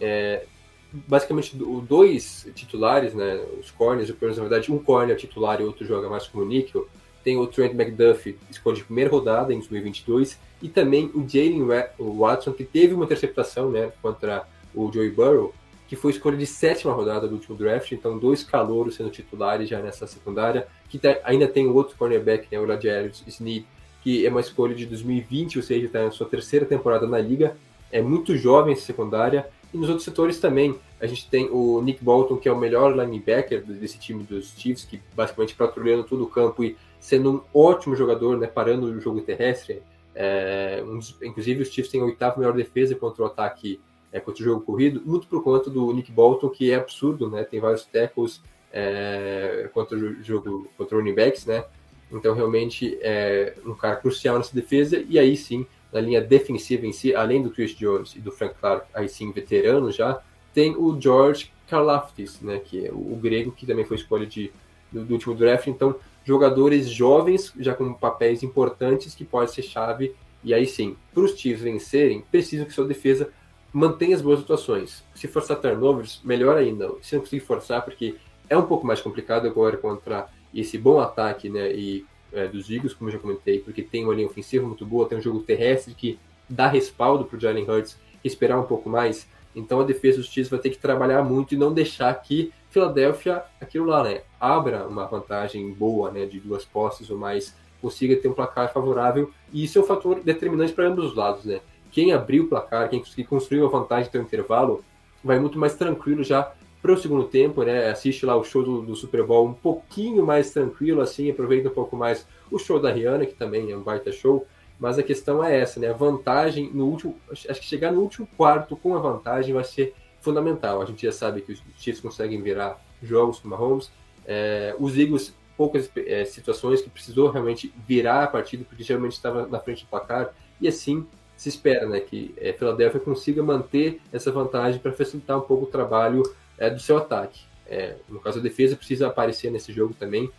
[0.00, 0.46] é,
[0.92, 6.26] basicamente dois titulares, né, os corners, na verdade um corner titular e outro joga mais
[6.26, 6.88] como níquel,
[7.22, 11.66] tem o Trent McDuffie, escolha de primeira rodada em 2022, e também o Jalen
[11.98, 15.52] Watson, que teve uma interceptação né, contra o Joey Burrow,
[15.88, 19.80] que foi escolha de sétima rodada do último draft, então dois calouros sendo titulares já
[19.80, 23.64] nessa secundária, que tá, ainda tem o outro cornerback, né, o Ladarius Sneed,
[24.02, 27.56] que é uma escolha de 2020, ou seja, está na sua terceira temporada na liga,
[27.90, 32.02] é muito jovem essa secundária, e nos outros setores também, a gente tem o Nick
[32.02, 36.26] Bolton, que é o melhor linebacker desse time dos Chiefs, que basicamente patrulhando todo o
[36.26, 39.82] campo e sendo um ótimo jogador, né, parando o jogo terrestre.
[40.14, 43.78] É, um inclusive, os Chiefs têm a oitava melhor defesa contra o ataque,
[44.10, 47.44] é, contra o jogo corrido, muito por conta do Nick Bolton, que é absurdo, né,
[47.44, 48.40] tem vários tackles
[48.72, 51.64] é, contra o jogo, contra o running backs, né,
[52.10, 55.66] então realmente é um cara crucial nessa defesa, e aí sim,
[55.96, 59.32] na linha defensiva em si, além do Chris Jones e do Frank Clark, aí sim
[59.32, 60.20] veteranos já,
[60.52, 64.52] tem o George Karlaftis, né, que é o, grego que também foi escolha de,
[64.92, 65.68] do, do, último draft.
[65.68, 70.14] Então, jogadores jovens, já com papéis importantes, que pode ser chave.
[70.44, 73.30] E aí sim, para os Chiefs vencerem, precisam que sua defesa
[73.72, 75.02] mantenha as boas atuações.
[75.14, 76.92] Se forçar turnovers, melhor ainda.
[77.00, 78.16] Se não conseguir forçar, porque
[78.50, 82.04] é um pouco mais complicado agora contra esse bom ataque né, e,
[82.36, 85.18] é, dos Eagles, como eu já comentei, porque tem uma linha ofensiva muito boa, tem
[85.18, 86.18] um jogo terrestre que
[86.48, 89.26] dá respaldo para o Jalen Hurts esperar um pouco mais.
[89.54, 93.42] Então a defesa dos Chiefs vai ter que trabalhar muito e não deixar que Filadélfia,
[93.58, 98.28] aquilo lá, né, abra uma vantagem boa, né, de duas posses ou mais, consiga ter
[98.28, 99.30] um placar favorável.
[99.50, 101.60] E isso é um fator determinante para ambos os lados, né.
[101.90, 104.84] Quem abrir o placar, quem conseguir construir uma vantagem até o intervalo,
[105.24, 106.52] vai muito mais tranquilo já
[106.86, 107.88] para o segundo tempo, né?
[107.88, 111.72] Assiste lá o show do, do, Super Bowl um pouquinho mais tranquilo, assim, aproveita um
[111.72, 114.46] pouco mais o show da Rihanna, que também é um baita show,
[114.78, 115.90] mas a questão é essa, né?
[115.90, 117.16] A vantagem no último.
[117.28, 120.80] Acho que chegar no último quarto com a vantagem vai ser fundamental.
[120.80, 123.90] A gente já sabe que os Chiefs conseguem virar jogos com Mahomes.
[124.24, 129.44] É, os Eagles, poucas é, situações que precisou realmente virar a partida, porque geralmente estava
[129.48, 130.32] na frente do placar.
[130.60, 131.04] E assim
[131.36, 135.68] se espera né, que é, Philadelphia consiga manter essa vantagem para facilitar um pouco o
[135.68, 136.22] trabalho
[136.58, 137.40] é, do seu ataque.
[137.66, 140.30] É, no caso, a defesa precisa aparecer nesse jogo também,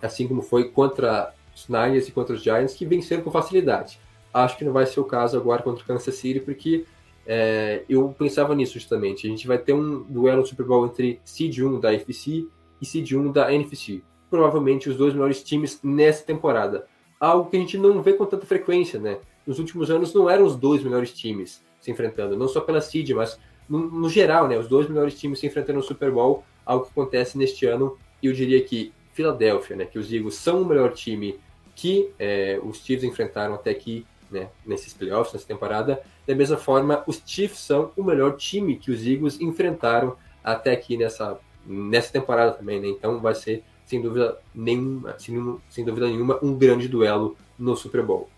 [0.00, 4.00] assim como foi contra os Niners e contra os Giants, que venceram com facilidade.
[4.32, 6.84] Acho que não vai ser o caso agora contra o Kansas City, porque
[7.26, 9.26] é, eu pensava nisso justamente.
[9.26, 12.46] A gente vai ter um duelo no Super Bowl entre Seed 1 da FC
[12.80, 14.02] e Seed 1 da NFC.
[14.30, 16.86] Provavelmente os dois melhores times nessa temporada.
[17.18, 19.18] Algo que a gente não vê com tanta frequência, né?
[19.46, 23.10] Nos últimos anos não eram os dois melhores times se enfrentando, não só pela Seed,
[23.10, 23.38] mas
[23.68, 24.56] no, no geral, né?
[24.56, 27.96] Os dois melhores times se enfrentando no Super Bowl, algo que acontece neste ano.
[28.22, 29.84] E eu diria que Filadélfia, né?
[29.84, 31.38] Que os Eagles são o melhor time
[31.74, 36.02] que é, os Chiefs enfrentaram até aqui, né, nesses playoffs, nessa temporada.
[36.26, 40.96] Da mesma forma, os Chiefs são o melhor time que os Eagles enfrentaram até aqui
[40.96, 42.88] nessa, nessa temporada também, né?
[42.88, 48.02] Então vai ser sem dúvida nenhuma, sem, sem dúvida nenhuma, um grande duelo no Super
[48.02, 48.28] Bowl.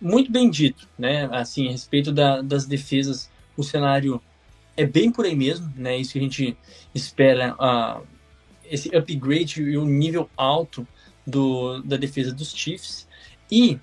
[0.00, 1.28] Muito bem dito, né?
[1.30, 4.20] Assim, a respeito da, das defesas, o cenário
[4.76, 5.96] é bem por aí mesmo, né?
[5.96, 6.56] Isso que a gente
[6.94, 8.06] espera, uh,
[8.64, 10.86] esse upgrade e o nível alto
[11.26, 13.06] do, da defesa dos Chiefs.
[13.50, 13.78] E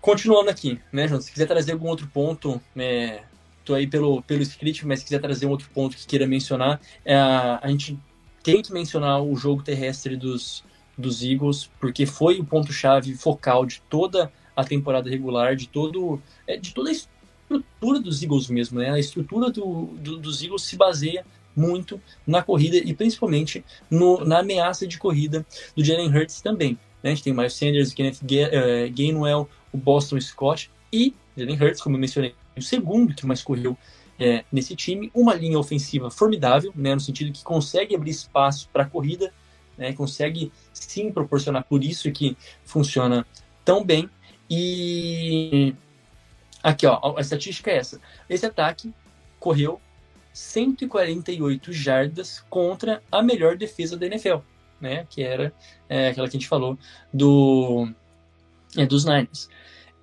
[0.00, 1.20] continuando aqui, né, João?
[1.20, 3.22] Se quiser trazer algum outro ponto, é,
[3.64, 6.80] tô aí pelo, pelo script, mas se quiser trazer um outro ponto que queira mencionar,
[7.04, 7.98] é, a gente
[8.42, 10.64] tem que mencionar o jogo terrestre dos,
[10.96, 16.56] dos Eagles, porque foi o ponto-chave focal de toda a temporada regular, de todo é,
[16.56, 16.92] de toda a
[17.54, 18.90] estrutura dos Eagles mesmo, né?
[18.90, 21.24] A estrutura do, do, dos Eagles se baseia
[21.54, 26.78] muito na corrida e principalmente no, na ameaça de corrida do Jalen Hurts também.
[27.02, 27.10] Né?
[27.10, 31.56] A gente tem o Miles Sanders, o Kenneth eh, Gainwell, o Boston Scott e Jalen
[31.56, 33.76] Hurts, como eu mencionei, o segundo que mais correu
[34.18, 35.10] é, nesse time.
[35.14, 39.32] Uma linha ofensiva formidável, né, no sentido que consegue abrir espaço para a corrida,
[39.76, 43.26] né, consegue sim proporcionar por isso que funciona
[43.64, 44.08] tão bem.
[44.48, 45.74] E
[46.70, 48.00] aqui, ó, a estatística é essa.
[48.28, 48.92] Esse ataque
[49.38, 49.80] correu
[50.32, 54.38] 148 jardas contra a melhor defesa da NFL,
[54.80, 55.06] né?
[55.08, 55.52] Que era
[55.88, 56.78] é, aquela que a gente falou
[57.12, 57.88] do
[58.76, 59.48] é, dos Niners.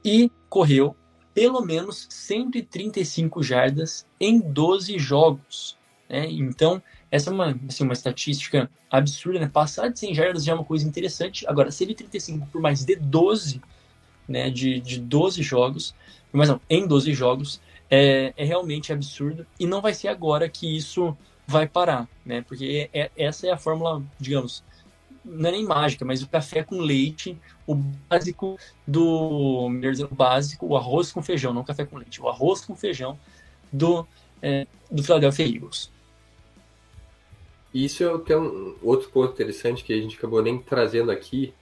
[0.04, 0.96] E correu
[1.34, 5.78] pelo menos 135 jardas em 12 jogos.
[6.10, 6.28] Né?
[6.30, 9.50] Então, essa é uma, assim, uma estatística absurda, né?
[9.52, 11.46] Passar de 100 jardas já é uma coisa interessante.
[11.48, 13.62] Agora, 135 por mais de 12,
[14.28, 14.50] né?
[14.50, 15.94] De, de 12 jogos,
[16.34, 20.76] mas não, em 12 jogos, é, é realmente absurdo e não vai ser agora que
[20.76, 21.16] isso
[21.46, 22.44] vai parar, né?
[22.48, 24.64] Porque é, é, essa é a fórmula, digamos,
[25.24, 30.16] não é nem mágica, mas o café com leite, o básico do, melhor dizendo, o
[30.16, 33.18] básico, o arroz com feijão, não café com leite, o arroz com feijão
[33.72, 34.06] do,
[34.42, 35.92] é, do Philadelphia Eagles.
[37.74, 41.54] Isso é, é um outro ponto interessante que a gente acabou nem trazendo aqui,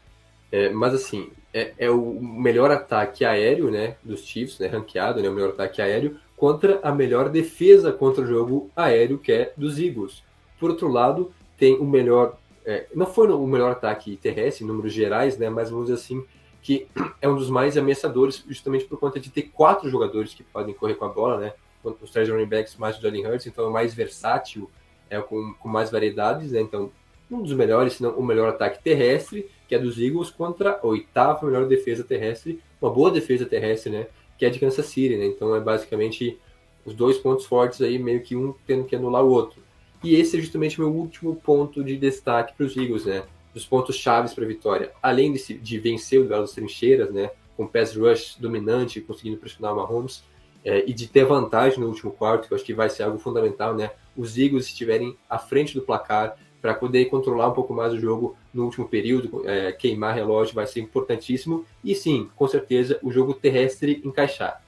[0.52, 5.30] é, mas assim, é, é, o melhor ataque aéreo, né, dos Chiefs, né, ranqueado, né,
[5.30, 9.80] o melhor ataque aéreo, contra a melhor defesa contra o jogo aéreo, que é dos
[9.80, 10.24] Eagles.
[10.60, 14.94] Por outro lado, tem o melhor, é, não foi o melhor ataque terrestre em números
[14.94, 16.24] gerais, né, mas vamos dizer assim,
[16.62, 16.88] que
[17.22, 20.96] é um dos mais ameaçadores, justamente por conta de ter quatro jogadores que podem correr
[20.96, 23.94] com a bola, né, os três running backs mais o Jalen Hurts, então é mais
[23.94, 24.70] versátil,
[25.10, 26.92] é com, com mais variedades, né, então
[27.32, 30.86] um dos melhores, se não o melhor ataque terrestre, que é dos Eagles, contra a
[30.86, 34.08] oitava melhor defesa terrestre, uma boa defesa terrestre, né?
[34.38, 35.26] Que é de Kansas City, né?
[35.26, 36.38] Então é basicamente
[36.86, 39.62] os dois pontos fortes aí, meio que um tendo que anular o outro.
[40.04, 43.24] E esse é justamente o meu último ponto de destaque para os Eagles, né?
[43.54, 44.92] Dos pontos chaves para a vitória.
[45.02, 47.32] Além de, de vencer o duelo das trincheiras, né?
[47.56, 50.24] Com pass rush dominante, conseguindo pressionar o Mahomes,
[50.64, 53.18] é, e de ter vantagem no último quarto, que eu acho que vai ser algo
[53.18, 53.92] fundamental, né?
[54.16, 58.36] Os Eagles estiverem à frente do placar, para poder controlar um pouco mais o jogo
[58.54, 61.66] no último período, é, queimar relógio vai ser importantíssimo.
[61.84, 64.62] E sim, com certeza, o jogo terrestre encaixar.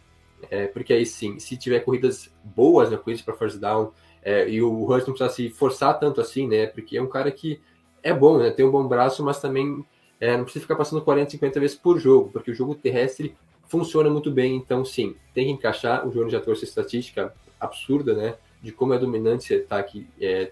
[0.49, 3.91] É, porque aí sim, se tiver corridas boas, né, corridas para first down,
[4.23, 6.65] é, e o Hurts não precisa se forçar tanto assim, né?
[6.65, 7.59] Porque é um cara que
[8.01, 8.51] é bom, né?
[8.51, 9.85] Tem um bom braço, mas também
[10.19, 13.35] é, não precisa ficar passando 40, 50 vezes por jogo, porque o jogo terrestre
[13.67, 14.55] funciona muito bem.
[14.55, 16.07] Então, sim, tem que encaixar.
[16.07, 18.35] O João já trouxe estatística absurda, né?
[18.61, 20.51] De como é dominante esse ataque é,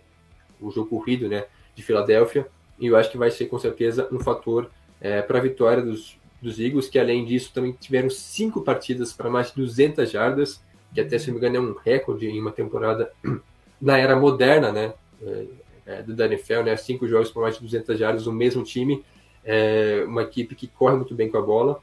[0.62, 1.46] o jogo corrido né,
[1.76, 2.48] de Filadélfia,
[2.80, 6.18] e eu acho que vai ser com certeza um fator é, para a vitória dos,
[6.42, 10.62] dos Eagles, que além disso também tiveram cinco partidas para mais de 200 jardas,
[10.94, 13.12] que até se não me engano é um recorde em uma temporada
[13.82, 15.46] na era moderna, né, é,
[15.86, 19.04] é do NFL, né, cinco jogos para mais de 200 jardas, o mesmo time,
[19.44, 21.80] é, uma equipe que corre muito bem com a bola,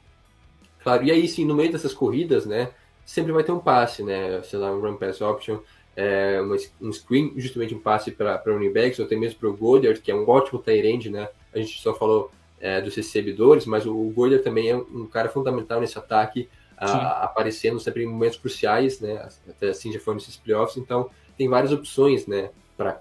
[0.82, 2.70] claro, e aí sim, no meio dessas corridas, né,
[3.04, 5.58] sempre vai ter um passe, né, sei lá, um run pass option,
[5.98, 9.56] é, uma, um screen, justamente um passe para running backs, ou até mesmo para o
[9.56, 11.28] Goddard, que é um ótimo tight end, né?
[11.52, 12.30] A gente só falou
[12.60, 17.24] é, dos recebedores, mas o, o Goddard também é um cara fundamental nesse ataque, a,
[17.24, 19.28] aparecendo sempre em momentos cruciais, né?
[19.48, 22.50] Até assim já foi nesses playoffs, então tem várias opções, né?
[22.76, 23.00] Pra,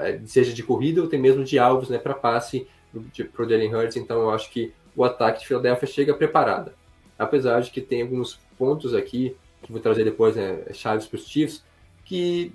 [0.00, 1.98] é, seja de corrida ou até mesmo de alvos, né?
[1.98, 2.66] Para passe
[3.32, 6.74] para o Jalen Hurts, então eu acho que o ataque de Philadelphia chega preparada.
[7.16, 10.64] Apesar de que tem alguns pontos aqui, que vou trazer depois, né?
[10.72, 11.62] Chaves para os Chiefs,
[12.12, 12.52] que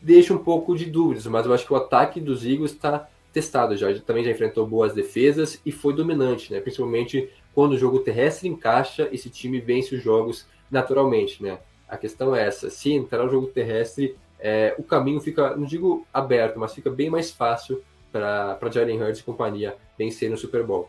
[0.00, 3.76] deixa um pouco de dúvidas, mas eu acho que o ataque dos Eagles está testado
[3.76, 3.92] já.
[4.02, 6.60] Também já enfrentou boas defesas e foi dominante, né?
[6.60, 11.58] Principalmente quando o jogo terrestre encaixa, esse time vence os jogos naturalmente, né?
[11.88, 16.06] A questão é essa: se entrar no jogo terrestre, é, o caminho fica, não digo
[16.14, 17.82] aberto, mas fica bem mais fácil
[18.12, 20.88] para Jalen Hurts e companhia vencer no Super Bowl.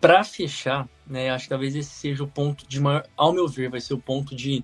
[0.00, 3.70] Para fechar, né, acho que talvez esse seja o ponto de maior, ao meu ver,
[3.70, 4.62] vai ser o ponto de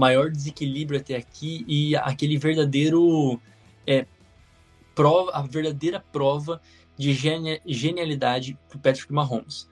[0.00, 3.38] maior desequilíbrio até aqui e aquele verdadeiro
[3.86, 4.06] é,
[4.94, 6.60] prova, a verdadeira prova
[6.96, 7.12] de
[7.66, 9.68] genialidade para Patrick Mahomes.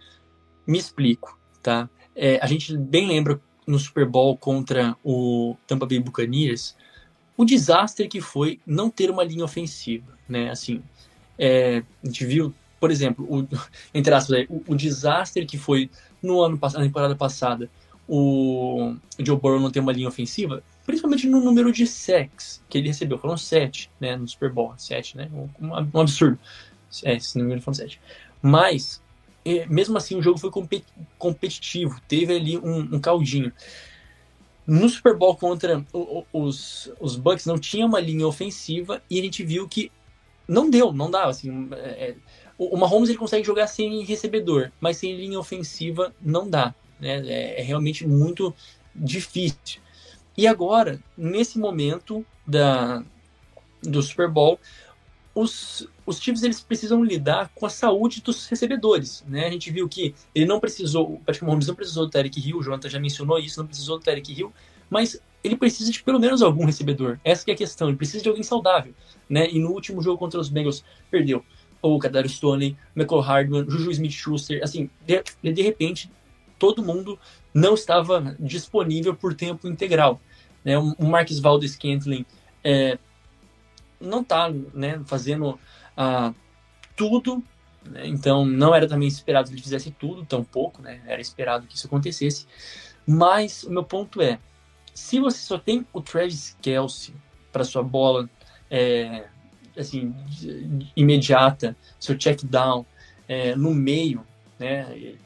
[0.66, 1.89] Me explico, tá?
[2.14, 6.76] É, a gente bem lembra no Super Bowl contra o Tampa Bay Buccaneers
[7.37, 10.51] o desastre que foi não ter uma linha ofensiva, né?
[10.51, 10.83] Assim,
[11.39, 13.47] é, a gente viu, por exemplo, o,
[13.95, 15.89] entre aspas, o, o, desastre que foi
[16.20, 17.70] no ano passado, na temporada passada,
[18.09, 22.89] o Joe Burrow não ter uma linha ofensiva, principalmente no número de sacks que ele
[22.89, 26.39] recebeu, foram sete, né, no Super Bowl, sete, né, um, um absurdo,
[27.05, 28.01] é, se não me engano foram sete,
[28.41, 29.03] mas
[29.69, 30.51] mesmo assim o jogo foi
[31.19, 33.53] competitivo, teve ali um, um caldinho.
[34.67, 35.83] No Super Bowl contra
[36.33, 39.91] os, os Bucks não tinha uma linha ofensiva e a gente viu que
[40.47, 41.31] não deu, não dava.
[41.31, 42.17] Assim, é, é
[42.59, 46.75] o Mahomes ele consegue jogar sem recebedor, mas sem linha ofensiva não dá.
[47.01, 47.27] Né?
[47.27, 48.55] É, é realmente muito
[48.95, 49.81] difícil.
[50.37, 53.03] E agora, nesse momento da,
[53.83, 54.59] do Super Bowl,
[55.35, 59.47] os, os Chiefs eles precisam lidar com a saúde dos recebedores, né?
[59.47, 62.59] A gente viu que ele não precisou, o Patrick Mahomes não precisou do Tarek Hill,
[62.59, 64.53] o Jonathan já mencionou isso, não precisou do Tarek Hill,
[64.91, 67.21] mas ele precisa de pelo menos algum recebedor.
[67.25, 68.93] Essa é a questão, ele precisa de alguém saudável,
[69.29, 69.49] né?
[69.49, 71.45] E no último jogo contra os Bengals, perdeu
[71.81, 75.23] o Kadar Stone, Michael Hardman, Juju Smith-Schuster, assim, de,
[75.53, 76.11] de repente,
[76.59, 77.19] todo mundo
[77.55, 80.21] não estava disponível por tempo integral.
[80.65, 80.77] Né?
[80.79, 82.25] O Marcus Valdes Scantling
[82.63, 82.99] é,
[84.01, 85.59] não está né, fazendo
[85.97, 86.33] ah,
[86.97, 87.43] tudo,
[87.85, 88.07] né?
[88.07, 91.01] então não era também esperado que ele fizesse tudo, tão pouco, né?
[91.07, 92.47] era esperado que isso acontecesse.
[93.07, 94.39] Mas o meu ponto é,
[94.95, 97.15] se você só tem o Travis Kelsey
[97.53, 98.29] para sua bola
[98.71, 99.27] é,
[99.77, 100.15] assim
[100.97, 102.85] imediata, seu check down
[103.29, 104.27] é, no meio,
[104.59, 105.17] né,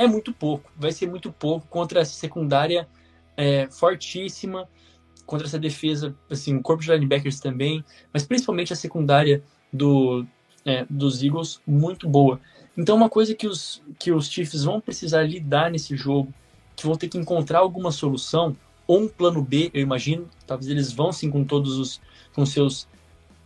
[0.00, 0.70] é muito pouco.
[0.76, 2.88] Vai ser muito pouco contra essa secundária
[3.36, 4.68] é, fortíssima
[5.26, 9.40] contra essa defesa, assim, o corpo de linebackers também, mas principalmente a secundária
[9.72, 10.26] do,
[10.64, 12.40] é, dos Eagles muito boa.
[12.76, 16.34] Então, uma coisa que os, que os Chiefs vão precisar lidar nesse jogo,
[16.74, 18.56] que vão ter que encontrar alguma solução,
[18.88, 22.00] ou um plano B, eu imagino, talvez eles vão sim com todos os
[22.34, 22.88] com seus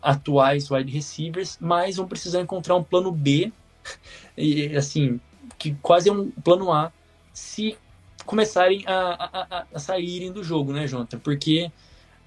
[0.00, 3.52] atuais wide receivers, mas vão precisar encontrar um plano B,
[4.38, 5.20] e assim,
[5.64, 6.92] que quase é um plano A,
[7.32, 7.74] se
[8.26, 11.18] começarem a, a, a, saírem do jogo, né, Jonathan?
[11.18, 11.72] Porque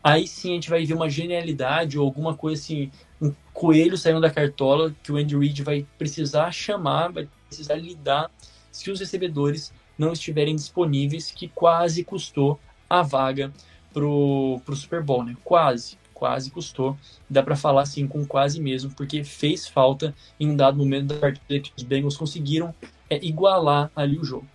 [0.03, 4.19] aí sim a gente vai ver uma genialidade ou alguma coisa assim, um coelho saindo
[4.19, 8.31] da cartola que o Andy Reid vai precisar chamar, vai precisar lidar
[8.71, 12.59] se os recebedores não estiverem disponíveis, que quase custou
[12.89, 13.53] a vaga
[13.93, 15.37] pro, pro Super Bowl, né?
[15.43, 16.97] Quase, quase custou.
[17.29, 21.19] Dá para falar assim com quase mesmo, porque fez falta em um dado momento da
[21.19, 22.73] partida que os Bengals conseguiram
[23.09, 24.47] é, igualar ali o jogo.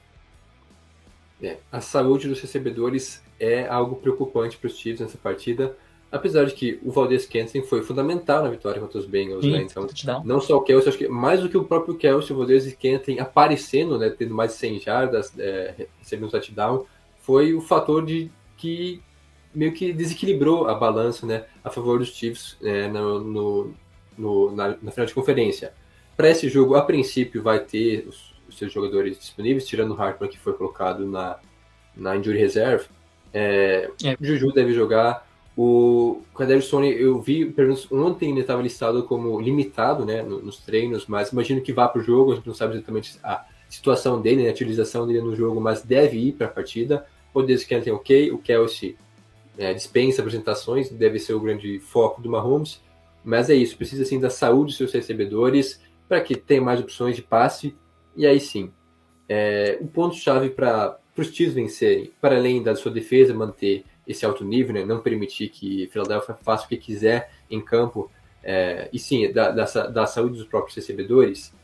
[1.42, 5.76] É, a saúde dos recebedores é algo preocupante para os Chiefs nessa partida,
[6.11, 9.62] apesar de que o Valdez Kensen foi fundamental na vitória contra os Bengals, Sim, né?
[9.62, 9.86] Então,
[10.24, 13.18] não só o Kelsey, acho que mais do que o próprio Kelsey, o Valdez Kensen
[13.18, 16.86] aparecendo, né, tendo mais de 100 jardas, é, recebendo um touchdown,
[17.20, 19.03] foi o fator de que
[19.55, 23.74] meio que desequilibrou a balança, né, a favor dos Chiefs é, no, no,
[24.16, 25.72] no na, na, final de conferência.
[26.16, 30.30] Para esse jogo, a princípio, vai ter os os seus jogadores disponíveis, tirando o Hartman,
[30.30, 31.38] que foi colocado na,
[31.96, 32.86] na injury reserve.
[33.32, 34.16] É, é.
[34.20, 35.26] Juju deve jogar.
[35.57, 40.59] O Kaderi Stone, eu vi, pelo menos ontem ele estava listado como limitado né, nos
[40.59, 44.20] treinos, mas imagino que vá para o jogo, a gente não sabe exatamente a situação
[44.20, 47.07] dele, né, a utilização dele no jogo, mas deve ir para a partida.
[47.34, 48.96] O Descanten ok, o Kelsey
[49.59, 52.80] é, dispensa apresentações, deve ser o grande foco do Mahomes,
[53.22, 57.14] mas é isso, precisa assim da saúde dos seus recebedores para que tenha mais opções
[57.14, 57.74] de passe
[58.16, 58.70] e aí sim,
[59.28, 64.44] é, o ponto-chave para os Chiefs vencerem, para além da sua defesa manter esse alto
[64.44, 68.10] nível, né, não permitir que Philadelphia faça o que quiser em campo,
[68.42, 71.54] é, e sim, da, da, da, saúde dos próprios recebedores,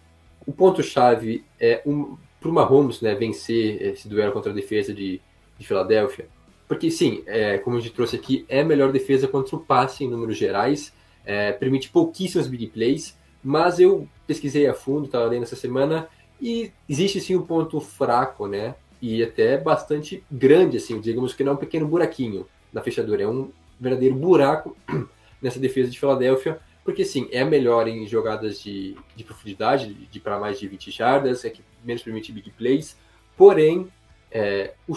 [0.46, 5.20] o ponto-chave é um, para o Mahomes né, vencer esse duelo contra a defesa de,
[5.58, 6.28] de Filadélfia.
[6.68, 10.04] Porque, sim, é, como a gente trouxe aqui, é a melhor defesa contra o passe
[10.04, 10.92] em números gerais,
[11.24, 16.08] é, permite pouquíssimos big plays, mas eu pesquisei a fundo, estava lendo essa semana,
[16.40, 18.74] e existe sim um ponto fraco, né?
[19.00, 23.28] E até bastante grande, assim, digamos que não é um pequeno buraquinho na fechadura, é
[23.28, 24.76] um verdadeiro buraco
[25.40, 30.20] nessa defesa de Filadélfia, porque sim, é melhor em jogadas de, de profundidade, de, de
[30.20, 32.96] para mais de 20 jardas, é que menos permite big plays,
[33.36, 33.88] porém,
[34.30, 34.94] é, o,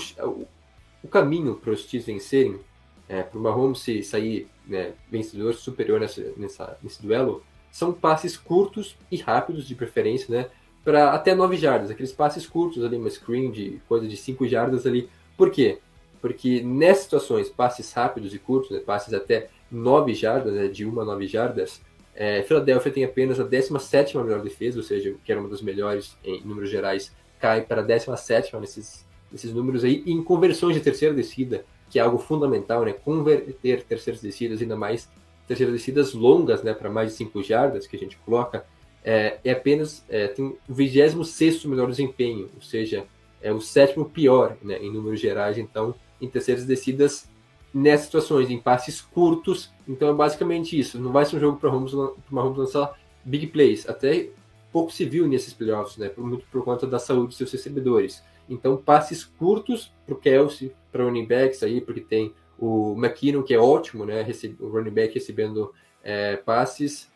[1.04, 2.60] o, caminho para os Chiefs vencerem,
[3.08, 8.98] é, para o Mahomes sair né, vencedor superior nessa, nessa, nesse duelo, são passes curtos
[9.12, 10.50] e rápidos de preferência, né?
[10.84, 14.86] Para até 9 jardas, aqueles passes curtos ali, uma screen de coisa de 5 jardas
[14.86, 15.10] ali.
[15.38, 15.80] Por quê?
[16.22, 21.00] Porque nessas situações, passes rápidos e curtos, né, passes até 9 jardas, né, de 1
[21.00, 21.82] a 9 jardas,
[22.14, 26.18] É, Philadelphia tem apenas a 17 melhor defesa, ou seja, que era uma das melhores
[26.26, 27.10] em números gerais,
[27.40, 32.02] cai para a 17 nesses, nesses números aí, em conversões de terceira descida, que é
[32.02, 32.92] algo fundamental, né?
[32.92, 35.10] Converter terceiras descidas, ainda mais
[35.48, 36.74] terceiras descidas longas, né?
[36.74, 38.66] Para mais de 5 jardas que a gente coloca,
[39.04, 43.06] é, é apenas é, tem o 26 melhor desempenho, ou seja,
[43.42, 47.30] é o sétimo pior né, em números gerais, então, em terceiras descidas
[47.74, 49.72] nessas situações, em passes curtos.
[49.88, 51.00] Então é basicamente isso.
[51.00, 53.88] Não vai ser um jogo para o Mahomes lançar big plays.
[53.90, 54.30] Até
[54.72, 56.12] pouco se viu nesses playoffs, né?
[56.18, 58.24] Muito por conta da saúde dos seus recebedores.
[58.50, 63.54] Então, passes curtos para o Kelsey, para running backs aí, porque tem o McKinnon, que
[63.54, 64.26] é ótimo, né?
[64.60, 65.74] O running back recebendo
[66.04, 67.11] é, passes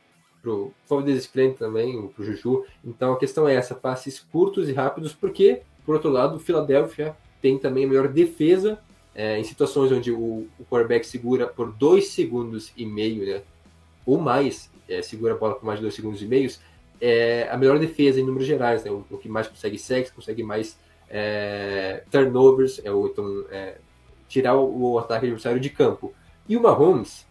[0.45, 2.65] para o Faldez Clank também, para o Juju.
[2.83, 7.15] Então, a questão é essa, passes curtos e rápidos, porque, por outro lado, o Philadelphia
[7.41, 8.79] tem também a melhor defesa
[9.15, 13.41] é, em situações onde o, o quarterback segura por dois segundos e meio, né?
[14.05, 16.51] Ou mais, é, segura a bola por mais de dois segundos e meio,
[17.01, 18.91] é a melhor defesa em números gerais, né?
[18.91, 20.77] O, o que mais consegue sacks, consegue mais
[21.09, 23.77] é, turnovers, é, ou então é,
[24.27, 26.13] tirar o, o, ataque adversário de campo.
[26.47, 27.24] E o Mahomes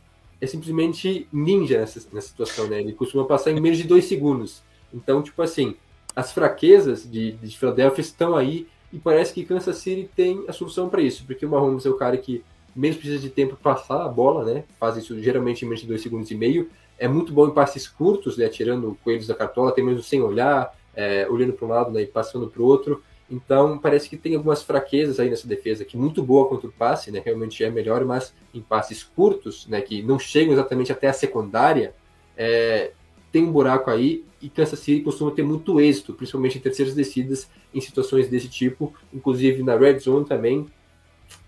[0.45, 2.81] é simplesmente ninja nessa, nessa situação, né?
[2.81, 4.63] Ele costuma passar em menos de dois segundos.
[4.93, 5.75] Então, tipo assim,
[6.15, 10.89] as fraquezas de, de Philadelphia estão aí e parece que Kansas City tem a solução
[10.89, 14.05] para isso, porque o Mahomes é o cara que menos precisa de tempo para passar
[14.05, 14.65] a bola, né?
[14.79, 16.69] Faz isso geralmente em menos de dois segundos e meio.
[16.99, 18.49] É muito bom em passes curtos, né?
[18.49, 22.03] Tirando coelhos da cartola, até mesmo sem olhar, é, olhando para um lado né?
[22.03, 23.03] e passando para o outro.
[23.31, 27.11] Então, parece que tem algumas fraquezas aí nessa defesa, que muito boa contra o passe,
[27.11, 27.23] né?
[27.25, 29.81] Realmente é melhor, mas em passes curtos, né?
[29.81, 31.95] Que não chegam exatamente até a secundária,
[32.37, 32.93] é,
[33.33, 37.49] tem um buraco aí e Kansas City costuma ter muito êxito, principalmente em terceiras descidas,
[37.73, 40.67] em situações desse tipo, inclusive na red zone também.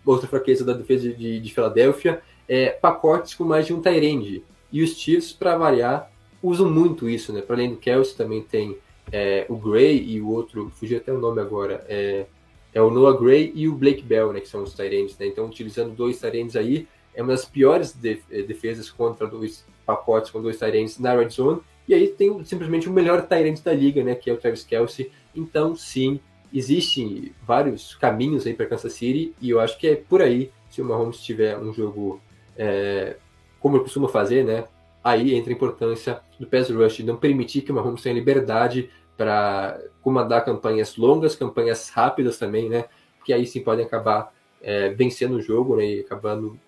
[0.04, 4.42] Outra fraqueza da defesa de, de Filadélfia é pacotes com mais de um Tyrande.
[4.72, 6.10] E os Chiefs, para variar,
[6.42, 7.40] usam muito isso, né?
[7.40, 8.76] Para além do Kelsey, também tem
[9.12, 12.26] é, o Gray e o outro, fugiu até o nome agora, é,
[12.74, 14.40] é o Noah Gray e o Blake Bell, né?
[14.40, 15.26] Que são os Tyrands, né?
[15.26, 20.42] Então, utilizando dois Tyrands aí, é uma das piores de, defesas contra dois pacotes com
[20.42, 24.14] dois Tyrands na red zone e aí tem simplesmente o melhor Tyrant da liga, né,
[24.14, 25.10] que é o Travis Kelsey.
[25.34, 26.18] Então, sim,
[26.52, 30.82] existem vários caminhos aí para Kansas City e eu acho que é por aí, se
[30.82, 32.20] o Mahomes tiver um jogo
[32.56, 33.16] é,
[33.60, 34.64] como ele costuma fazer, né,
[35.06, 39.80] aí entra a importância do pass rush, não permitir que o Mahomes tenha liberdade para
[40.02, 42.86] comandar campanhas longas, campanhas rápidas também, né,
[43.16, 46.58] porque aí sim podem acabar é, vencendo o jogo, né, e acabando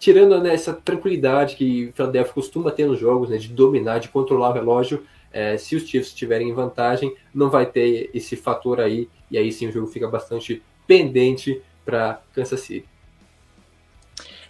[0.00, 4.08] tirando né, essa tranquilidade que o Philadelphia costuma ter nos jogos, né, de dominar, de
[4.08, 8.80] controlar o relógio, é, se os Chiefs estiverem em vantagem, não vai ter esse fator
[8.80, 12.95] aí, e aí sim o jogo fica bastante pendente para Kansas City.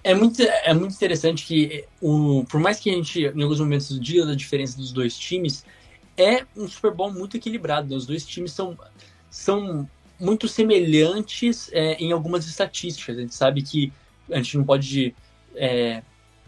[0.06, 3.98] É muito, é muito interessante que, o, por mais que a gente, em alguns momentos,
[3.98, 5.64] diga da diferença dos dois times,
[6.16, 7.90] é um Super Bowl muito equilibrado.
[7.90, 7.96] Né?
[7.96, 8.78] Os dois times são,
[9.28, 9.90] são
[10.20, 13.18] muito semelhantes é, em algumas estatísticas.
[13.18, 13.92] A gente sabe que
[14.30, 15.12] a gente não pode
[15.56, 16.04] é,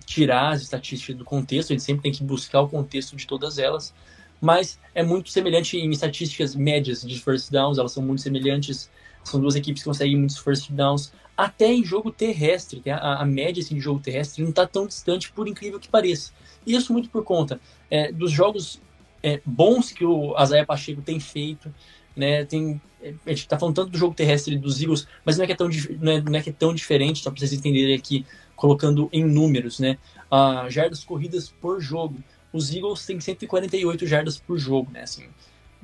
[0.06, 3.58] tirar as estatísticas do contexto, a gente sempre tem que buscar o contexto de todas
[3.58, 3.92] elas,
[4.40, 8.88] mas é muito semelhante em estatísticas médias de first downs, elas são muito semelhantes,
[9.24, 13.24] são duas equipes que conseguem muitos first downs, até em jogo terrestre, que a, a
[13.24, 16.32] média assim, de jogo terrestre não está tão distante, por incrível que pareça.
[16.66, 18.80] Isso muito por conta é, dos jogos
[19.22, 21.72] é, bons que o Azaia Pacheco tem feito,
[22.16, 22.44] né?
[22.44, 22.80] Tem,
[23.24, 25.56] a gente tá falando tanto do jogo terrestre dos Eagles, mas não é que é
[25.56, 25.68] tão,
[26.00, 28.26] não é, não é que é tão diferente, só para vocês entenderem aqui,
[28.56, 29.96] colocando em números, né?
[30.32, 32.18] Uh, jardas corridas por jogo.
[32.52, 35.02] Os Eagles têm 148 jardas por jogo, né?
[35.02, 35.26] Assim,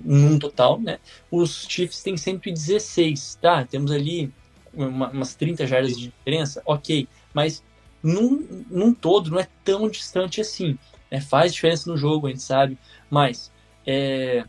[0.04, 0.98] num total, né?
[1.30, 3.64] Os Chiefs têm 116, tá?
[3.64, 4.32] Temos ali
[4.76, 7.08] uma, umas 30 jardas de diferença, ok.
[7.32, 7.62] Mas
[8.02, 10.78] num, num todo não é tão distante assim.
[11.10, 11.20] Né?
[11.20, 12.78] Faz diferença no jogo, a gente sabe.
[13.10, 13.50] Mas,
[13.86, 14.44] é...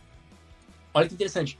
[0.94, 1.58] olha que interessante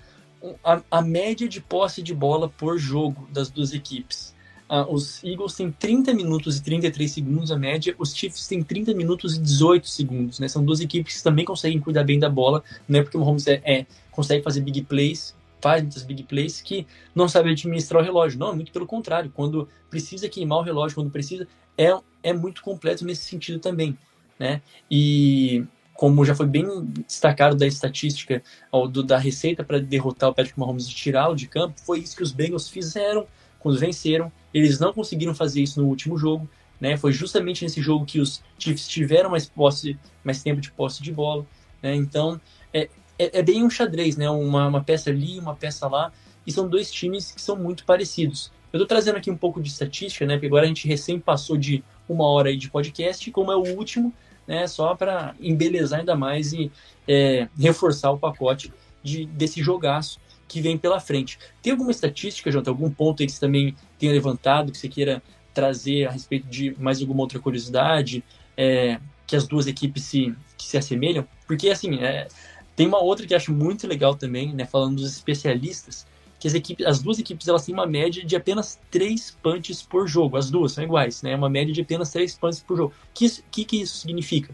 [0.64, 4.34] a, a média de posse de bola por jogo das duas equipes.
[4.68, 8.96] Uh, os Eagles têm 30 minutos e 33 segundos a média, os Chiefs têm 30
[8.96, 10.40] minutos e 18 segundos.
[10.40, 10.48] Né?
[10.48, 13.46] São duas equipes que também conseguem cuidar bem da bola, não é porque o Mahomes
[13.48, 15.36] é, é, consegue fazer big plays,
[15.66, 16.86] faz muitas big plays, que
[17.16, 18.38] não sabe administrar o relógio.
[18.38, 19.32] Não, muito pelo contrário.
[19.34, 21.92] Quando precisa queimar o relógio, quando precisa, é,
[22.22, 23.98] é muito completo nesse sentido também.
[24.38, 24.62] Né?
[24.92, 26.68] E como já foi bem
[27.08, 31.48] destacado da estatística ao, do, da receita para derrotar o Patrick Mahomes e tirá-lo de
[31.48, 33.26] campo, foi isso que os Bengals fizeram
[33.60, 34.32] quando venceram.
[34.54, 36.48] Eles não conseguiram fazer isso no último jogo,
[36.80, 36.96] né?
[36.96, 41.12] Foi justamente nesse jogo que os Chiefs tiveram mais posse, mais tempo de posse de
[41.12, 41.44] bola,
[41.82, 41.96] né?
[41.96, 42.40] Então
[42.72, 42.88] é,
[43.18, 44.30] é, é bem um xadrez, né?
[44.30, 46.12] Uma, uma peça ali, uma peça lá,
[46.46, 48.52] e são dois times que são muito parecidos.
[48.72, 50.36] Eu estou trazendo aqui um pouco de estatística, né?
[50.36, 53.76] Porque agora a gente recém passou de uma hora aí de podcast, como é o
[53.76, 54.14] último,
[54.48, 56.72] né, só para embelezar ainda mais e
[57.08, 58.72] é, reforçar o pacote
[59.04, 61.40] de, desse jogaço que vem pela frente.
[61.62, 65.22] Tem alguma estatística, Jota, algum ponto aí que você também tenha levantado, que você queira
[65.54, 68.24] trazer a respeito de mais alguma outra curiosidade,
[68.56, 71.26] é, que as duas equipes se, se assemelham?
[71.48, 72.28] Porque, assim, é,
[72.76, 76.06] tem uma outra que acho muito legal também, né, falando dos especialistas,
[76.40, 80.08] que as, equipes, as duas equipes elas têm uma média de apenas três punches por
[80.08, 80.38] jogo.
[80.38, 81.36] As duas são iguais, né?
[81.36, 82.94] Uma média de apenas três punches por jogo.
[82.94, 84.54] O que, que, que isso significa?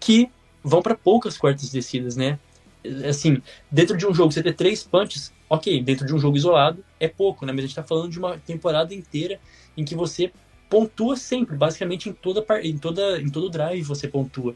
[0.00, 0.30] Que
[0.62, 2.38] vão para poucas quartas descidas, né?
[3.08, 3.40] Assim,
[3.70, 7.06] dentro de um jogo você ter três punches, ok, dentro de um jogo isolado é
[7.06, 7.52] pouco, né?
[7.52, 9.38] Mas a gente está falando de uma temporada inteira
[9.76, 10.32] em que você
[10.68, 14.54] pontua sempre, basicamente em toda em toda em todo drive você pontua,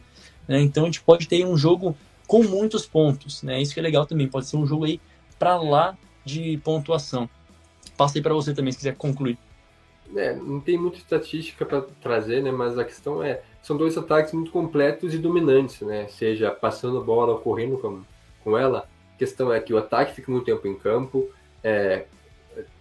[0.49, 0.61] né?
[0.61, 1.97] Então a gente pode ter um jogo
[2.29, 3.61] com muitos pontos, né?
[3.61, 5.01] Isso que é legal também, pode ser um jogo aí
[5.39, 7.29] para lá de pontuação.
[7.97, 9.39] Passei para você também, se quiser concluir.
[10.15, 12.53] É, não tem muita estatística para trazer, né?
[12.53, 16.07] Mas a questão é, são dois ataques muito completos e dominantes, né?
[16.09, 18.03] Seja passando bola ou correndo com,
[18.45, 18.89] com ela.
[19.15, 21.29] A questão é que o ataque fica muito tempo em campo.
[21.65, 22.05] É,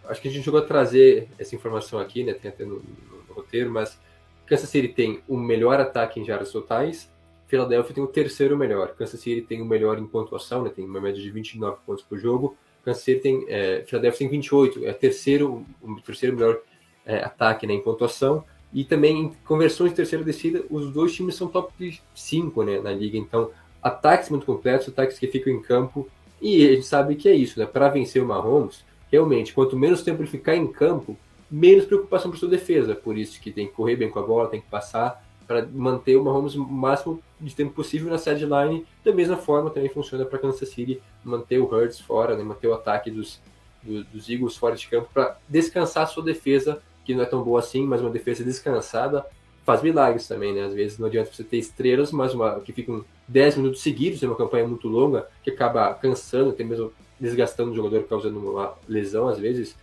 [0.07, 2.33] acho que a gente chegou a trazer essa informação aqui, né?
[2.33, 3.97] Tem até no, no, no roteiro, mas
[4.45, 7.09] Kansas City tem o melhor ataque em jardas totais.
[7.47, 8.89] Philadelphia tem o terceiro melhor.
[8.89, 10.69] Kansas City tem o melhor em pontuação, né?
[10.69, 12.57] Tem uma média de 29 pontos por jogo.
[12.83, 16.59] Kansas City tem, é, Philadelphia tem 28, é terceiro, o terceiro melhor
[17.05, 18.43] é, ataque né, em pontuação.
[18.73, 22.91] E também em conversões de terceira descida, os dois times são top 5 né, na
[22.91, 23.17] liga.
[23.17, 23.49] Então,
[23.81, 26.07] ataques muito completos, ataques que ficam em campo.
[26.41, 27.65] E a gente sabe que é isso, né?
[27.65, 31.17] Para vencer o Mahomes, realmente, quanto menos tempo ele ficar em campo,
[31.49, 32.93] menos preocupação para sua defesa.
[32.93, 36.17] Por isso que tem que correr bem com a bola, tem que passar para manter
[36.17, 38.85] o Mahomes o máximo de tempo possível na sideline.
[39.03, 42.73] Da mesma forma, também funciona para Kansas City manter o Hurts fora, né, manter o
[42.73, 43.39] ataque dos,
[43.83, 47.59] do, dos Eagles fora de campo para descansar sua defesa, que não é tão boa
[47.59, 49.25] assim, mas uma defesa descansada
[49.67, 50.63] faz milagres também, né?
[50.63, 54.25] Às vezes não adianta você ter estrelas, mas uma que ficam 10 minutos seguidos, é
[54.25, 59.27] uma campanha muito longa, que acaba cansando, até mesmo desgastando o jogador, causando uma lesão
[59.27, 59.75] às vezes.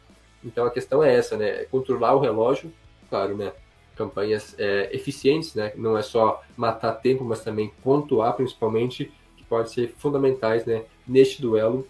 [0.42, 1.62] Então a questão é essa, né?
[1.62, 2.72] É controlar o relógio,
[3.10, 3.52] claro, né?
[3.96, 5.72] Campanhas é, eficientes, né?
[5.76, 10.84] Não é só matar tempo, mas também pontuar, principalmente, que pode ser fundamentais, né?
[11.06, 11.86] Neste duelo.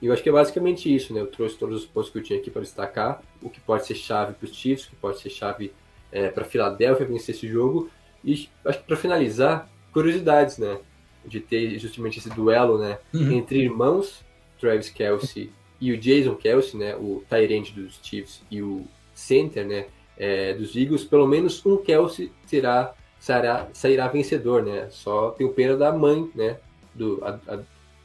[0.00, 1.20] E eu acho que é basicamente isso, né?
[1.20, 3.94] Eu trouxe todos os pontos que eu tinha aqui para destacar, o que pode ser
[3.94, 5.72] chave para os Chiefs, o que pode ser chave
[6.12, 7.90] é, para a Filadélfia vencer esse jogo.
[8.24, 10.78] E acho que para finalizar, curiosidades, né?
[11.24, 12.98] De ter justamente esse duelo, né?
[13.12, 13.32] Uhum.
[13.32, 14.22] Entre irmãos,
[14.60, 15.50] Travis Kelsey
[15.80, 16.94] e o Jason Kelsey, né?
[16.96, 19.86] O Tyrant dos Chiefs e o center, né?
[20.16, 24.88] É, dos Eagles, pelo menos um Kelsey será, sairá, sairá vencedor, né?
[24.90, 26.58] Só tenho pena da mãe, né?
[26.94, 27.58] Do, a, a,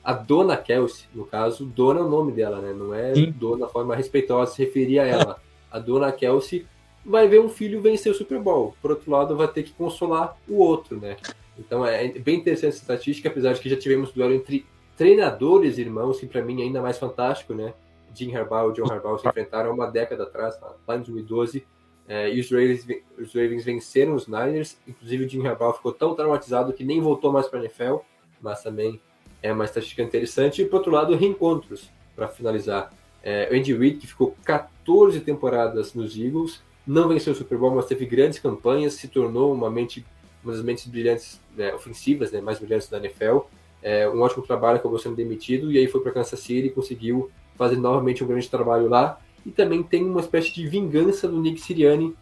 [0.03, 2.73] a, dona Kelsey, no caso, dona é o nome dela, né?
[2.73, 3.31] Não é Sim.
[3.31, 5.41] dona forma respeitosa se referir a ela.
[5.71, 6.67] A dona Kelsey
[7.05, 8.75] vai ver um filho vencer o Super Bowl.
[8.81, 11.17] Por outro lado, vai ter que consolar o outro, né?
[11.57, 14.65] Então é bem interessante essa estatística, apesar de que já tivemos duelo entre
[14.97, 17.73] treinadores irmãos, que para mim é ainda mais fantástico, né?
[18.13, 21.65] Jim Harbaugh e John Harbaugh se enfrentaram uma década atrás, lá em 2012,
[22.07, 22.85] é, e os Ravens,
[23.17, 24.77] os Ravens venceram os Niners.
[24.87, 27.97] Inclusive, o Jim Harbaugh ficou tão traumatizado que nem voltou mais para a NFL.
[28.41, 28.99] Mas também
[29.41, 30.61] é uma estatística interessante.
[30.61, 32.91] E, por outro lado, reencontros, para finalizar.
[33.23, 37.85] É, Andy Reid, que ficou 14 temporadas nos Eagles, não venceu o Super Bowl, mas
[37.85, 40.05] teve grandes campanhas, se tornou uma mente,
[40.43, 43.39] uma das mentes brilhantes, né, ofensivas, né, mais brilhantes da NFL.
[43.81, 47.29] É, um ótimo trabalho, acabou sendo demitido, e aí foi para Kansas City e conseguiu
[47.55, 51.59] fazer novamente um grande trabalho lá e também tem uma espécie de vingança do Nick
[51.59, 52.15] Sirianni,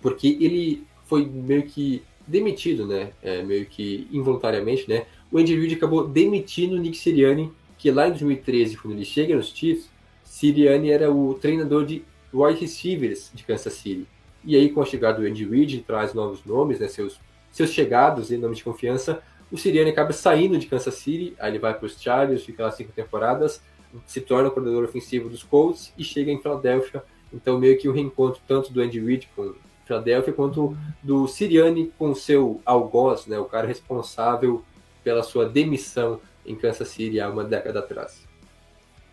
[0.00, 3.10] porque ele foi meio que demitido, né?
[3.22, 5.06] É, meio que involuntariamente, né?
[5.32, 9.36] O Andy Reid acabou demitindo o Nick Sirianni, que lá em 2013, quando ele chega
[9.36, 9.90] nos Chiefs,
[10.24, 14.06] Sirianni era o treinador de wide receivers de Kansas City.
[14.44, 16.88] E aí, com a chegada do Andy Reid, traz novos nomes, né?
[16.88, 17.18] Seus,
[17.50, 19.22] seus chegados e nomes de confiança.
[19.50, 22.70] O Sirianni acaba saindo de Kansas City, aí ele vai para os Chargers, fica lá
[22.70, 23.62] cinco temporadas,
[24.06, 27.02] se torna o coordenador ofensivo dos Colts e chega em Filadélfia.
[27.32, 29.54] Então, meio que o reencontro tanto do Andy Reid com
[29.86, 34.62] Filadélfia quanto do Siriani com o seu algoz, né, o cara responsável
[35.02, 38.26] pela sua demissão em Kansas City há uma década atrás.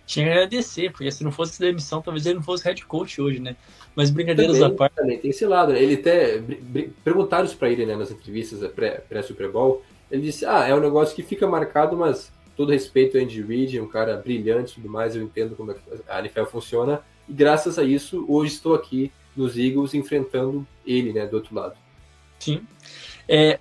[0.05, 3.39] Tinha que agradecer, porque se não fosse demissão, talvez ele não fosse head coach hoje,
[3.39, 3.55] né?
[3.95, 4.95] Mas brincadeiras também, à parte.
[4.95, 5.81] Também tem esse lado, né?
[5.81, 6.43] Ele até.
[7.03, 8.59] Perguntaram isso pra ele, né, nas entrevistas
[9.09, 9.81] pré-Super Bowl.
[10.11, 13.77] Ele disse: Ah, é um negócio que fica marcado, mas todo respeito ao Andy Reid,
[13.77, 15.75] é um cara brilhante e tudo mais, eu entendo como
[16.07, 21.25] a NFL funciona, e graças a isso, hoje estou aqui nos Eagles enfrentando ele, né,
[21.25, 21.75] do outro lado.
[22.39, 22.61] Sim.
[23.27, 23.59] É,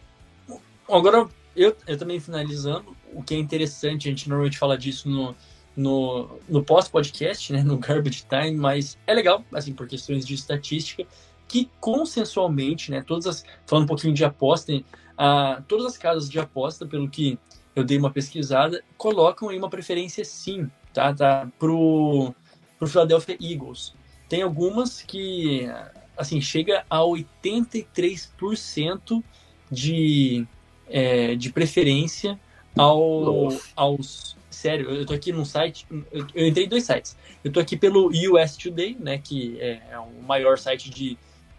[0.89, 5.35] agora, eu, eu também finalizando, o que é interessante, a gente normalmente fala disso no,
[5.77, 11.07] no, no pós-podcast, né, no Garbage Time, mas é legal, assim, por questões de estatística,
[11.49, 14.73] que consensualmente, né, todas as, falando um pouquinho de aposta,
[15.17, 17.39] ah, todas as casas de aposta, pelo que
[17.75, 22.33] eu dei uma pesquisada, colocam aí uma preferência sim, tá, tá, pro,
[22.79, 23.95] pro Philadelphia Eagles.
[24.29, 25.69] Tem algumas que,
[26.17, 29.23] assim, chega a 83%
[29.71, 30.47] de,
[30.89, 32.39] é, de preferência
[32.77, 34.37] ao, aos.
[34.51, 35.87] Sério, eu tô aqui num site.
[35.91, 37.17] Eu, eu, entrei em dois sites.
[37.43, 39.19] Eu tô aqui pelo US Today, né?
[39.19, 41.19] Que é, é o maior site de.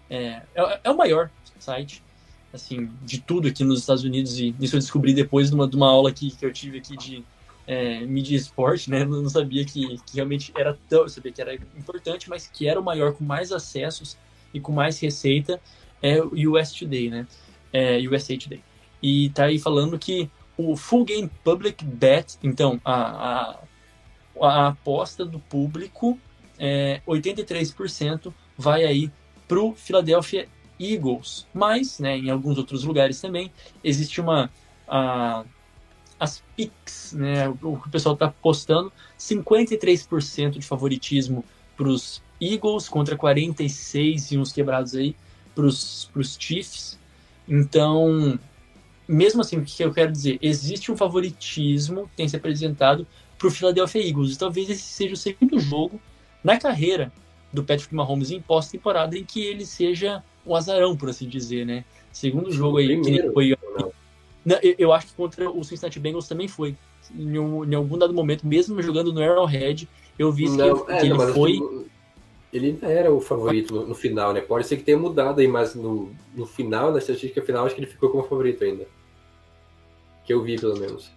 [0.09, 2.01] É, é, é, o maior site,
[2.55, 4.39] assim, de tudo aqui nos Estados Unidos.
[4.39, 6.97] E isso eu descobri depois de uma, de uma aula que, que eu tive aqui
[6.97, 7.23] de
[7.67, 9.01] é, mídia esporte, né?
[9.01, 11.03] Eu não sabia que, que realmente era tão.
[11.03, 14.17] Eu sabia que era importante, mas que era o maior com mais acessos
[14.53, 15.61] e com mais receita
[16.01, 17.27] é o US Today, né?
[17.73, 18.61] É, USA Today.
[19.01, 23.59] E tá aí falando que o Full Game Public Bet, então, a, a,
[24.41, 26.17] a aposta do público,
[26.57, 29.11] é, 83% vai aí
[29.47, 30.47] para o Philadelphia
[30.79, 31.47] Eagles.
[31.53, 33.51] Mas, né, em alguns outros lugares também,
[33.83, 34.49] existe uma...
[34.87, 35.43] A,
[36.17, 41.43] as picks, né, o que o pessoal está postando, 53% de favoritismo
[41.75, 45.15] para os Eagles contra 46 e uns quebrados aí
[45.53, 46.97] para os Chiefs.
[47.47, 48.39] Então,
[49.07, 50.39] mesmo assim, o que eu quero dizer?
[50.41, 53.05] Existe um favoritismo que tem se apresentado
[53.37, 54.35] para o Philadelphia Eagles.
[54.35, 55.99] E talvez esse seja o segundo jogo
[56.43, 57.11] na carreira
[57.51, 61.83] do Patrick Mahomes em pós-temporada em que ele seja um azarão, por assim dizer, né?
[62.11, 63.57] Segundo jogo aí Primeiro, que foi.
[64.45, 66.75] Não, eu, eu, acho que contra o Cincinnati Bengals também foi.
[67.13, 69.87] Em, um, em algum dado momento, mesmo jogando no Arrowhead,
[70.17, 71.51] eu vi não, que, é, que não, ele foi.
[71.53, 71.85] Assim,
[72.53, 74.39] ele ainda era o favorito no, no, final, né?
[74.39, 77.81] Pode ser que tenha mudado aí, mas no, no final, na estatística final, acho que
[77.81, 78.87] ele ficou como favorito ainda.
[80.23, 81.11] Que eu vi, pelo menos.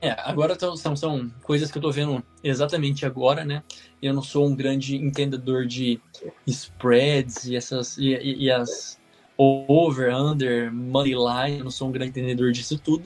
[0.00, 3.62] É, agora são, são coisas que eu tô vendo exatamente agora, né?
[4.00, 6.00] Eu não sou um grande entendedor de
[6.46, 8.98] spreads e essas e, e, e as
[9.36, 13.04] over, under, money line, eu não sou um grande entendedor disso tudo,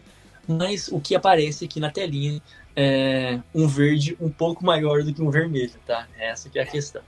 [0.48, 2.40] mas o que aparece aqui na telinha
[2.74, 6.08] é, um verde um pouco maior do que um vermelho, tá?
[6.18, 7.02] Essa que é a questão.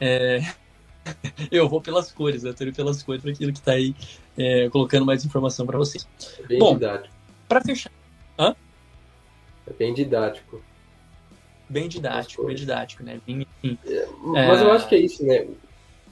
[0.00, 0.40] É,
[1.50, 3.94] eu vou pelas cores, eu tô indo pelas cores para aquilo que está aí
[4.38, 6.06] é, colocando mais informação para vocês.
[6.38, 7.14] É bem Bom, didático.
[7.48, 7.92] Para fechar.
[8.38, 8.54] Hã?
[9.66, 10.62] É bem didático.
[11.68, 13.20] Bem didático, bem didático, né?
[13.26, 13.46] Bem,
[13.86, 14.06] é,
[14.46, 15.46] mas eu acho que é isso, né?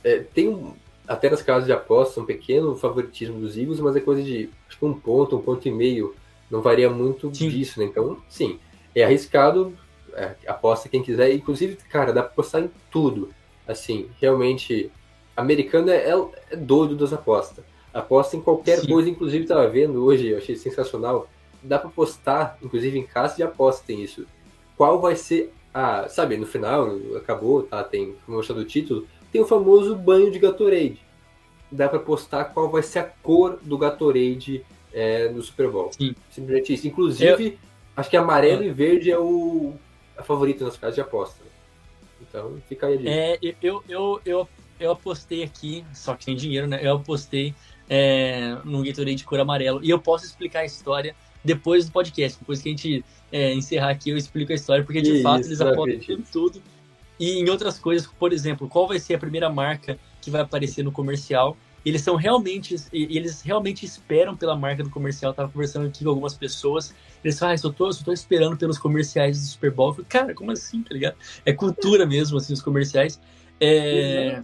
[0.03, 0.75] É, tem
[1.07, 4.87] até nas casas de aposta um pequeno favoritismo dos Eagles, mas é coisa de tipo,
[4.87, 6.15] um ponto, um ponto e meio.
[6.51, 7.49] Não varia muito sim.
[7.49, 7.87] disso, né?
[7.87, 8.59] Então, sim,
[8.95, 9.77] é arriscado,
[10.15, 11.33] é, aposta quem quiser.
[11.33, 13.33] Inclusive, cara, dá pra apostar em tudo.
[13.67, 14.91] Assim, realmente,
[15.37, 17.65] americano é, é, é doido das apostas.
[17.93, 18.89] Aposta em qualquer Sim.
[18.89, 21.29] coisa, inclusive tava vendo hoje, eu achei sensacional.
[21.63, 24.27] Dá pra postar, inclusive em casa de aposta tem isso.
[24.83, 26.09] Qual vai ser a.
[26.09, 27.85] Sabe, no final, acabou, tá?
[27.85, 30.99] Tem, como eu do título, tem o famoso banho de Gatorade.
[31.71, 35.93] Dá pra postar qual vai ser a cor do Gatorade é, no Super Bowl.
[35.93, 36.17] Sim.
[36.29, 36.89] Simplesmente isso.
[36.89, 37.59] Inclusive, eu
[37.97, 38.67] Acho que amarelo é.
[38.67, 39.75] e verde é o
[40.19, 41.41] a favorito nas casas de aposta.
[42.21, 43.07] Então, fica aí.
[43.07, 44.49] É, eu, eu, eu,
[44.81, 46.81] eu apostei aqui, só que sem dinheiro, né?
[46.83, 47.55] Eu apostei
[47.89, 49.79] é, no Gatorade de cor amarelo.
[49.81, 51.15] E eu posso explicar a história
[51.45, 52.39] depois do podcast.
[52.39, 55.47] Depois que a gente é, encerrar aqui, eu explico a história, porque de Isso, fato
[55.47, 56.63] eles apostam em tudo.
[57.19, 60.83] E em outras coisas, por exemplo, qual vai ser a primeira marca que vai aparecer
[60.83, 65.33] no comercial eles são realmente, eles realmente esperam pela marca do comercial.
[65.33, 68.57] Eu tava conversando aqui com algumas pessoas, eles falam, ah, só tô, só tô esperando
[68.57, 69.89] pelos comerciais do Super Bowl.
[69.89, 71.17] Eu falei, cara, como assim, tá ligado?
[71.45, 73.21] É cultura mesmo, assim, os comerciais.
[73.61, 74.43] É,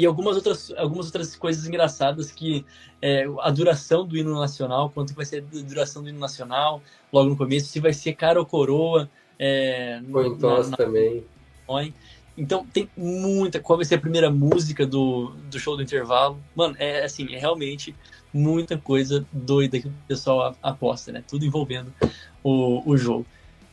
[0.00, 2.64] e algumas outras, algumas outras coisas engraçadas que
[3.02, 6.82] é, a duração do hino nacional, quanto vai ser a duração do hino nacional,
[7.12, 9.10] logo no começo, se vai ser cara ou coroa.
[9.38, 10.00] É,
[10.74, 11.94] também.
[12.34, 13.60] Então tem muita.
[13.60, 16.40] Qual vai ser a primeira música do, do show do intervalo?
[16.56, 17.94] Mano, é assim, é realmente
[18.32, 21.22] muita coisa doida que o pessoal aposta, né?
[21.28, 21.92] Tudo envolvendo
[22.42, 23.26] o, o jogo.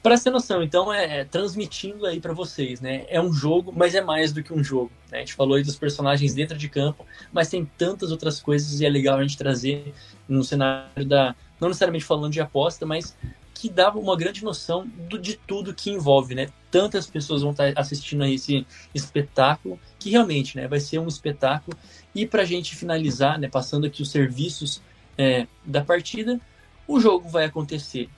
[0.08, 3.06] Para ter noção, então, é, é transmitindo aí para vocês, né?
[3.10, 4.90] É um jogo, mas é mais do que um jogo.
[5.12, 5.18] Né?
[5.18, 8.86] A gente falou aí dos personagens dentro de campo, mas tem tantas outras coisas e
[8.86, 9.94] é legal a gente trazer
[10.26, 11.36] no cenário da.
[11.60, 13.18] Não necessariamente falando de aposta, mas
[13.54, 16.48] que dava uma grande noção do, de tudo que envolve, né?
[16.72, 18.66] Tantas pessoas vão estar assistindo a esse
[18.96, 21.78] espetáculo, que realmente né, vai ser um espetáculo.
[22.16, 24.82] E para a gente finalizar, né, passando aqui os serviços
[25.18, 26.40] é, da partida,
[26.88, 28.10] o jogo vai acontecer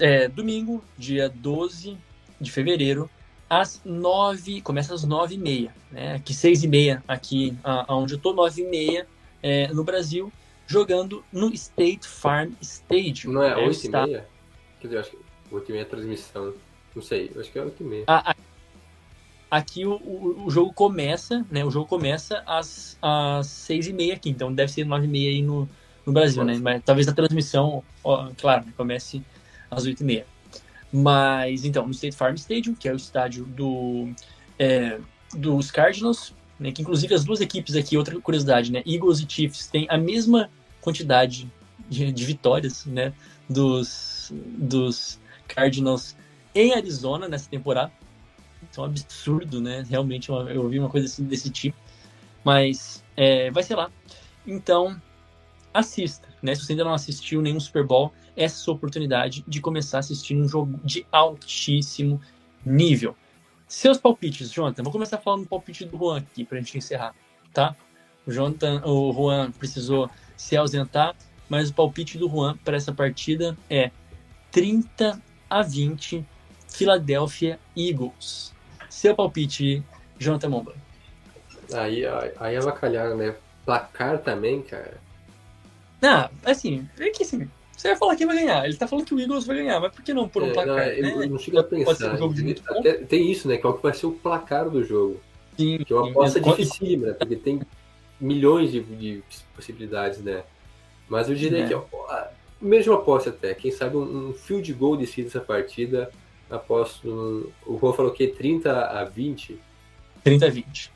[0.00, 1.96] é, domingo, dia 12
[2.40, 3.08] de fevereiro,
[3.48, 6.14] às 9, começa às 9 e meia, né?
[6.14, 7.56] Aqui 6 e meia, aqui
[7.88, 9.06] onde eu tô, 9 e meia
[9.42, 10.32] é, no Brasil
[10.66, 13.32] jogando no State Farm Stadium.
[13.32, 14.02] Não é 8 né?
[14.02, 14.28] e meia?
[14.80, 15.18] Quer dizer, acho que
[15.50, 16.54] 8 e meia é a transmissão.
[16.94, 18.04] Não sei, acho que é 8 e meia.
[18.06, 18.34] Ah,
[19.50, 21.64] aqui o, o, o, jogo começa, né?
[21.64, 25.30] O jogo começa às, às seis e meia aqui, então deve ser nove e meia
[25.30, 25.68] aí no,
[26.04, 26.54] no Brasil, né?
[26.54, 26.64] Nossa.
[26.64, 26.74] né?
[26.74, 29.22] Mas talvez a transmissão, ó, claro, comece
[29.74, 30.26] às oito e meia.
[30.92, 34.12] Mas, então, no State Farm Stadium, que é o estádio do,
[34.58, 35.00] é,
[35.34, 38.82] dos Cardinals, né, que inclusive as duas equipes aqui, outra curiosidade, né?
[38.86, 40.48] Eagles e Chiefs têm a mesma
[40.80, 41.50] quantidade
[41.88, 43.12] de, de vitórias, né?
[43.48, 45.18] Dos, dos
[45.48, 46.16] Cardinals
[46.54, 47.92] em Arizona nessa temporada.
[48.62, 49.84] Então, absurdo, né?
[49.88, 51.76] Realmente, eu ouvi uma coisa assim, desse tipo.
[52.44, 53.90] Mas é, vai ser lá.
[54.46, 55.00] Então,
[55.72, 56.54] assista, né?
[56.54, 59.96] Se você ainda não assistiu nenhum Super Bowl, essa é a sua oportunidade de começar
[59.96, 62.20] a assistir um jogo de altíssimo
[62.64, 63.16] nível.
[63.66, 64.82] Seus palpites, Jonathan.
[64.82, 67.14] Vou começar falando do palpite do Juan aqui pra gente encerrar,
[67.52, 67.74] tá?
[68.26, 71.16] O Jonathan, o Juan precisou se ausentar,
[71.48, 73.90] mas o palpite do Juan para essa partida é
[74.52, 75.18] 30
[75.48, 76.24] a 20
[76.68, 78.52] Philadelphia Eagles.
[78.90, 79.82] Seu palpite,
[80.18, 80.74] Jonathan Momba.
[81.72, 82.02] Aí,
[82.38, 83.34] aí avacalharam, né?
[83.64, 85.03] Placar também, cara.
[86.04, 88.66] Não, assim, é que assim, você vai falar quem vai ganhar.
[88.66, 90.52] Ele tá falando que o Eagles vai ganhar, mas por que não por um é,
[90.52, 90.76] placar?
[90.76, 91.24] Não, né?
[91.24, 92.20] eu não chego a pensar.
[92.22, 93.56] Um até, tem isso, né?
[93.56, 95.18] Qual que vai ser o placar do jogo?
[95.56, 95.78] Sim.
[95.78, 97.12] Que é uma aposta dificílima, né?
[97.14, 97.62] Porque tem
[98.20, 99.22] milhões de, de,
[99.56, 100.44] possibilidades, né?
[101.08, 101.68] Mas eu diria é.
[101.68, 101.84] que, ó,
[102.60, 106.10] mesmo aposta até, quem sabe um, um field goal decide essa partida.
[106.50, 107.50] Aposto.
[107.66, 109.58] o Juan falou que 30 a 20.
[110.22, 110.92] 30 a 20.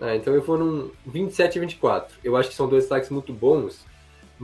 [0.00, 2.16] Ah, então eu vou num 27 a 24.
[2.22, 3.84] Eu acho que são dois ataques muito bons,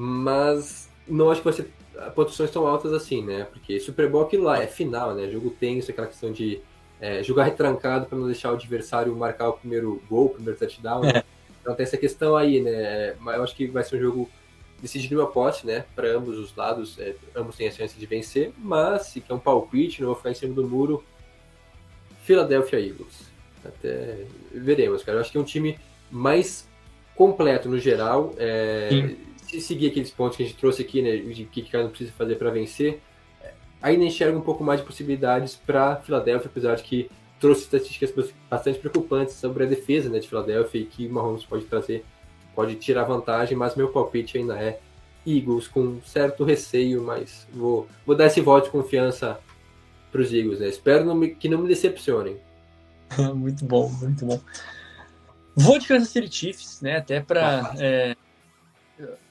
[0.00, 1.68] mas não acho que vai ser
[2.14, 3.48] pontuações tão altas assim, né?
[3.50, 5.28] Porque Super Bowl aquilo lá é final, né?
[5.28, 6.60] Jogo tenso, aquela questão de
[7.00, 11.00] é, jogar retrancado para não deixar o adversário marcar o primeiro gol, o primeiro touchdown.
[11.02, 11.24] Né?
[11.60, 13.16] Então tem essa questão aí, né?
[13.18, 14.30] Mas eu acho que vai ser um jogo
[14.80, 15.84] decidido uma posse, né?
[15.96, 19.38] Para ambos os lados, é, ambos têm a chance de vencer, mas se quer um
[19.40, 21.02] palpite, não vou ficar em cima do muro.
[22.22, 23.28] Philadelphia Eagles.
[23.64, 25.18] Até veremos, cara.
[25.18, 25.76] Eu acho que é um time
[26.08, 26.68] mais
[27.16, 28.32] completo no geral.
[28.38, 29.16] É,
[29.48, 31.16] se seguir aqueles pontos que a gente trouxe aqui, né?
[31.16, 33.00] De que cada um precisa fazer para vencer,
[33.80, 37.10] ainda enxerga um pouco mais de possibilidades para Philadelphia, apesar de que
[37.40, 41.64] trouxe estatísticas bastante preocupantes sobre a defesa né, de Philadelphia e que o Mahomes pode
[41.66, 42.04] trazer
[42.58, 44.80] pode tirar vantagem, mas meu palpite ainda é
[45.24, 49.38] Eagles, com certo receio, mas vou, vou dar esse voto de confiança
[50.10, 50.58] para os Eagles.
[50.58, 50.66] Né?
[50.66, 52.36] Espero não me, que não me decepcionem.
[53.32, 54.40] muito bom, muito bom.
[55.54, 56.96] Vou de Kansas City Chiefs, né?
[56.96, 57.74] Até para.
[57.78, 58.16] É,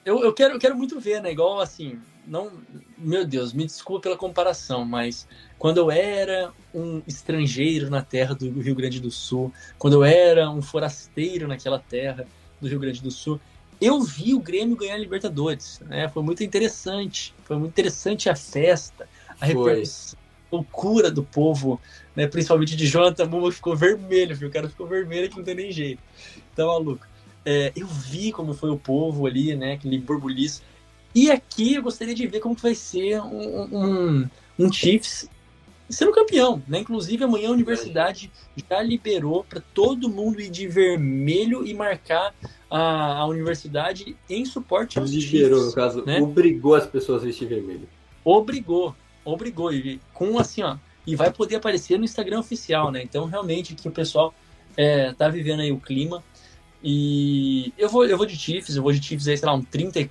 [0.08, 1.32] eu, eu, quero, eu quero muito ver, né?
[1.32, 2.52] Igual assim, não,
[2.98, 5.28] meu Deus, me desculpa pela comparação, mas
[5.60, 10.50] quando eu era um estrangeiro na terra do Rio Grande do Sul, quando eu era
[10.50, 12.26] um forasteiro naquela terra,
[12.60, 13.40] do Rio Grande do Sul.
[13.80, 16.10] Eu vi o Grêmio ganhar a Libertadores, né?
[16.10, 17.34] Foi muito interessante.
[17.44, 19.08] Foi muito interessante a festa,
[19.40, 20.18] a repercussão,
[20.52, 21.80] a loucura do povo,
[22.16, 22.28] né?
[22.28, 24.50] Principalmente de Jonathan Muma, que ficou vermelho, viu?
[24.50, 26.02] O cara ficou vermelho que não tem nem jeito.
[26.56, 27.07] Tá maluco.
[27.50, 29.76] É, eu vi como foi o povo ali, né?
[29.76, 30.62] Aquele burbuliço.
[31.16, 34.30] E aqui eu gostaria de ver como vai ser um, um,
[34.60, 35.30] um Chiefs
[35.90, 36.80] sendo campeão, né?
[36.80, 38.30] Inclusive amanhã a universidade
[38.70, 42.36] já liberou para todo mundo ir de vermelho e marcar
[42.70, 46.20] a, a universidade em suporte aos Liberou, no caso, né?
[46.20, 47.88] obrigou as pessoas a vestir vermelho.
[48.26, 48.94] Obrigou,
[49.24, 50.76] obrigou e com assim, ó,
[51.06, 53.02] e vai poder aparecer no Instagram oficial, né?
[53.02, 54.34] Então realmente que o pessoal
[54.76, 56.22] é, tá vivendo aí o clima
[56.84, 59.62] e eu vou eu vou de Chiefs, eu vou de Chiefs aí, sei lá, um
[59.62, 60.10] 30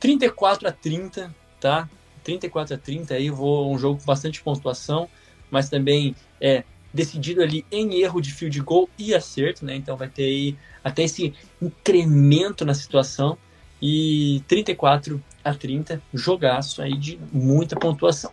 [0.00, 1.88] 34 a 30, tá?
[2.22, 5.08] 34 a 30 aí, vou um jogo com bastante pontuação,
[5.50, 9.74] mas também é decidido ali em erro de field goal e acerto, né?
[9.74, 13.36] Então vai ter aí até esse incremento na situação
[13.80, 18.32] e 34 a 30, jogaço aí de muita pontuação.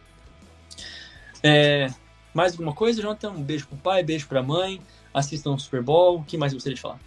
[1.44, 1.88] É,
[2.34, 3.32] mais alguma coisa, Jonathan?
[3.32, 4.80] Um beijo pro pai, beijo pra mãe,
[5.14, 7.00] assistam o Super Bowl, o que mais gostaria de falar?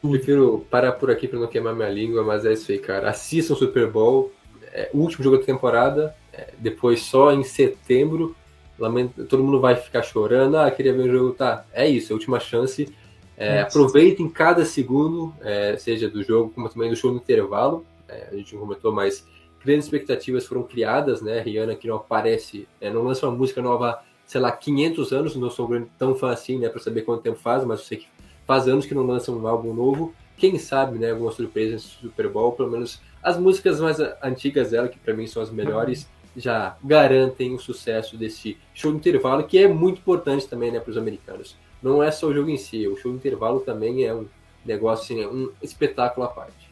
[0.00, 3.10] Prefiro parar por aqui para não queimar minha língua, mas é isso aí, cara.
[3.10, 4.32] Assistam o Super Bowl,
[4.72, 8.36] é, o último jogo da temporada, é, depois só em setembro.
[8.78, 10.56] Lamento, todo mundo vai ficar chorando.
[10.58, 11.32] Ah, queria ver o jogo.
[11.32, 12.92] Tá, é isso, é a última chance.
[13.36, 17.84] É, aproveitem cada segundo, é, seja do jogo, como também do show no intervalo.
[18.08, 19.26] É, a gente não comentou, mas
[19.62, 21.40] grandes expectativas foram criadas, né?
[21.40, 25.36] Rihanna que não aparece, é, não lança uma música nova, sei lá, 500 anos.
[25.36, 25.68] Não sou
[25.98, 28.06] tão fã assim, né, para saber quanto tempo faz, mas eu sei que
[28.46, 30.14] faz anos que não lança um álbum novo.
[30.36, 34.88] Quem sabe, né, alguma surpresa nesse Super Bowl, pelo menos as músicas mais antigas dela,
[34.88, 39.58] que para mim são as melhores, já garantem o sucesso desse show de intervalo, que
[39.58, 41.56] é muito importante também né, para os americanos.
[41.82, 44.26] Não é só o jogo em si, o show de intervalo também é um
[44.64, 46.70] negócio, assim, é um espetáculo à parte.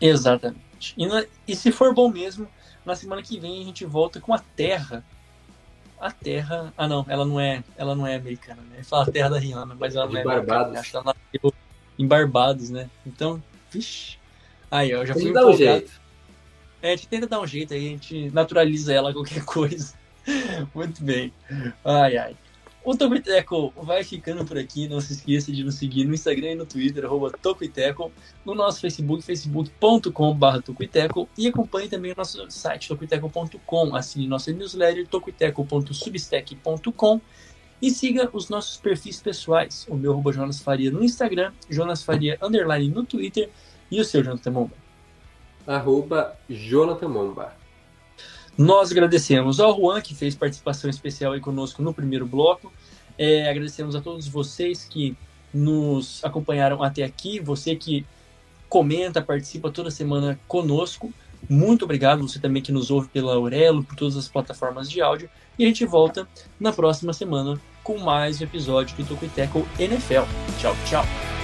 [0.00, 0.94] Exatamente.
[0.96, 2.46] E, na, e se for bom mesmo,
[2.84, 5.04] na semana que vem a gente volta com a Terra
[6.00, 6.72] a terra.
[6.76, 8.82] Ah, não, ela não é, ela não é americana, né?
[8.82, 10.52] Fala a terra da Rihanna, mas ela De não é Barbados.
[10.52, 10.80] americana.
[10.80, 11.54] Acho que ela nasceu
[11.98, 12.88] em Barbados, né?
[13.06, 14.18] Então, vixi.
[14.70, 15.56] Aí, ó, já fui dar um empolgado.
[15.80, 16.00] jeito.
[16.80, 19.94] É, a gente tenta dar um jeito aí, a gente naturaliza ela qualquer coisa.
[20.74, 21.32] Muito bem.
[21.84, 22.36] Ai, ai.
[22.84, 24.86] O Tocoiteco vai ficando por aqui.
[24.88, 28.12] Não se esqueça de nos seguir no Instagram e no Twitter, arroba Tocoiteco,
[28.44, 33.94] no nosso Facebook, facebook.com.br Tocoiteco e acompanhe também o nosso site, tocoiteco.com.
[33.94, 37.20] Assine nossa newsletter, tocoiteco.substack.com
[37.80, 39.86] e siga os nossos perfis pessoais.
[39.88, 43.50] O meu arroba Jonas Faria no Instagram, Jonas Faria underline no Twitter
[43.90, 44.74] e o seu Jonathan Momba.
[45.66, 47.57] Arroba Jonathan Momba.
[48.58, 52.72] Nós agradecemos ao Juan, que fez participação especial aí conosco no primeiro bloco.
[53.16, 55.16] É, agradecemos a todos vocês que
[55.54, 58.04] nos acompanharam até aqui, você que
[58.68, 61.14] comenta, participa toda semana conosco.
[61.48, 65.30] Muito obrigado, você também que nos ouve pela Aurelo, por todas as plataformas de áudio.
[65.56, 66.28] E a gente volta
[66.58, 70.24] na próxima semana com mais um episódio do Tocoiteco NFL.
[70.58, 71.37] Tchau, tchau.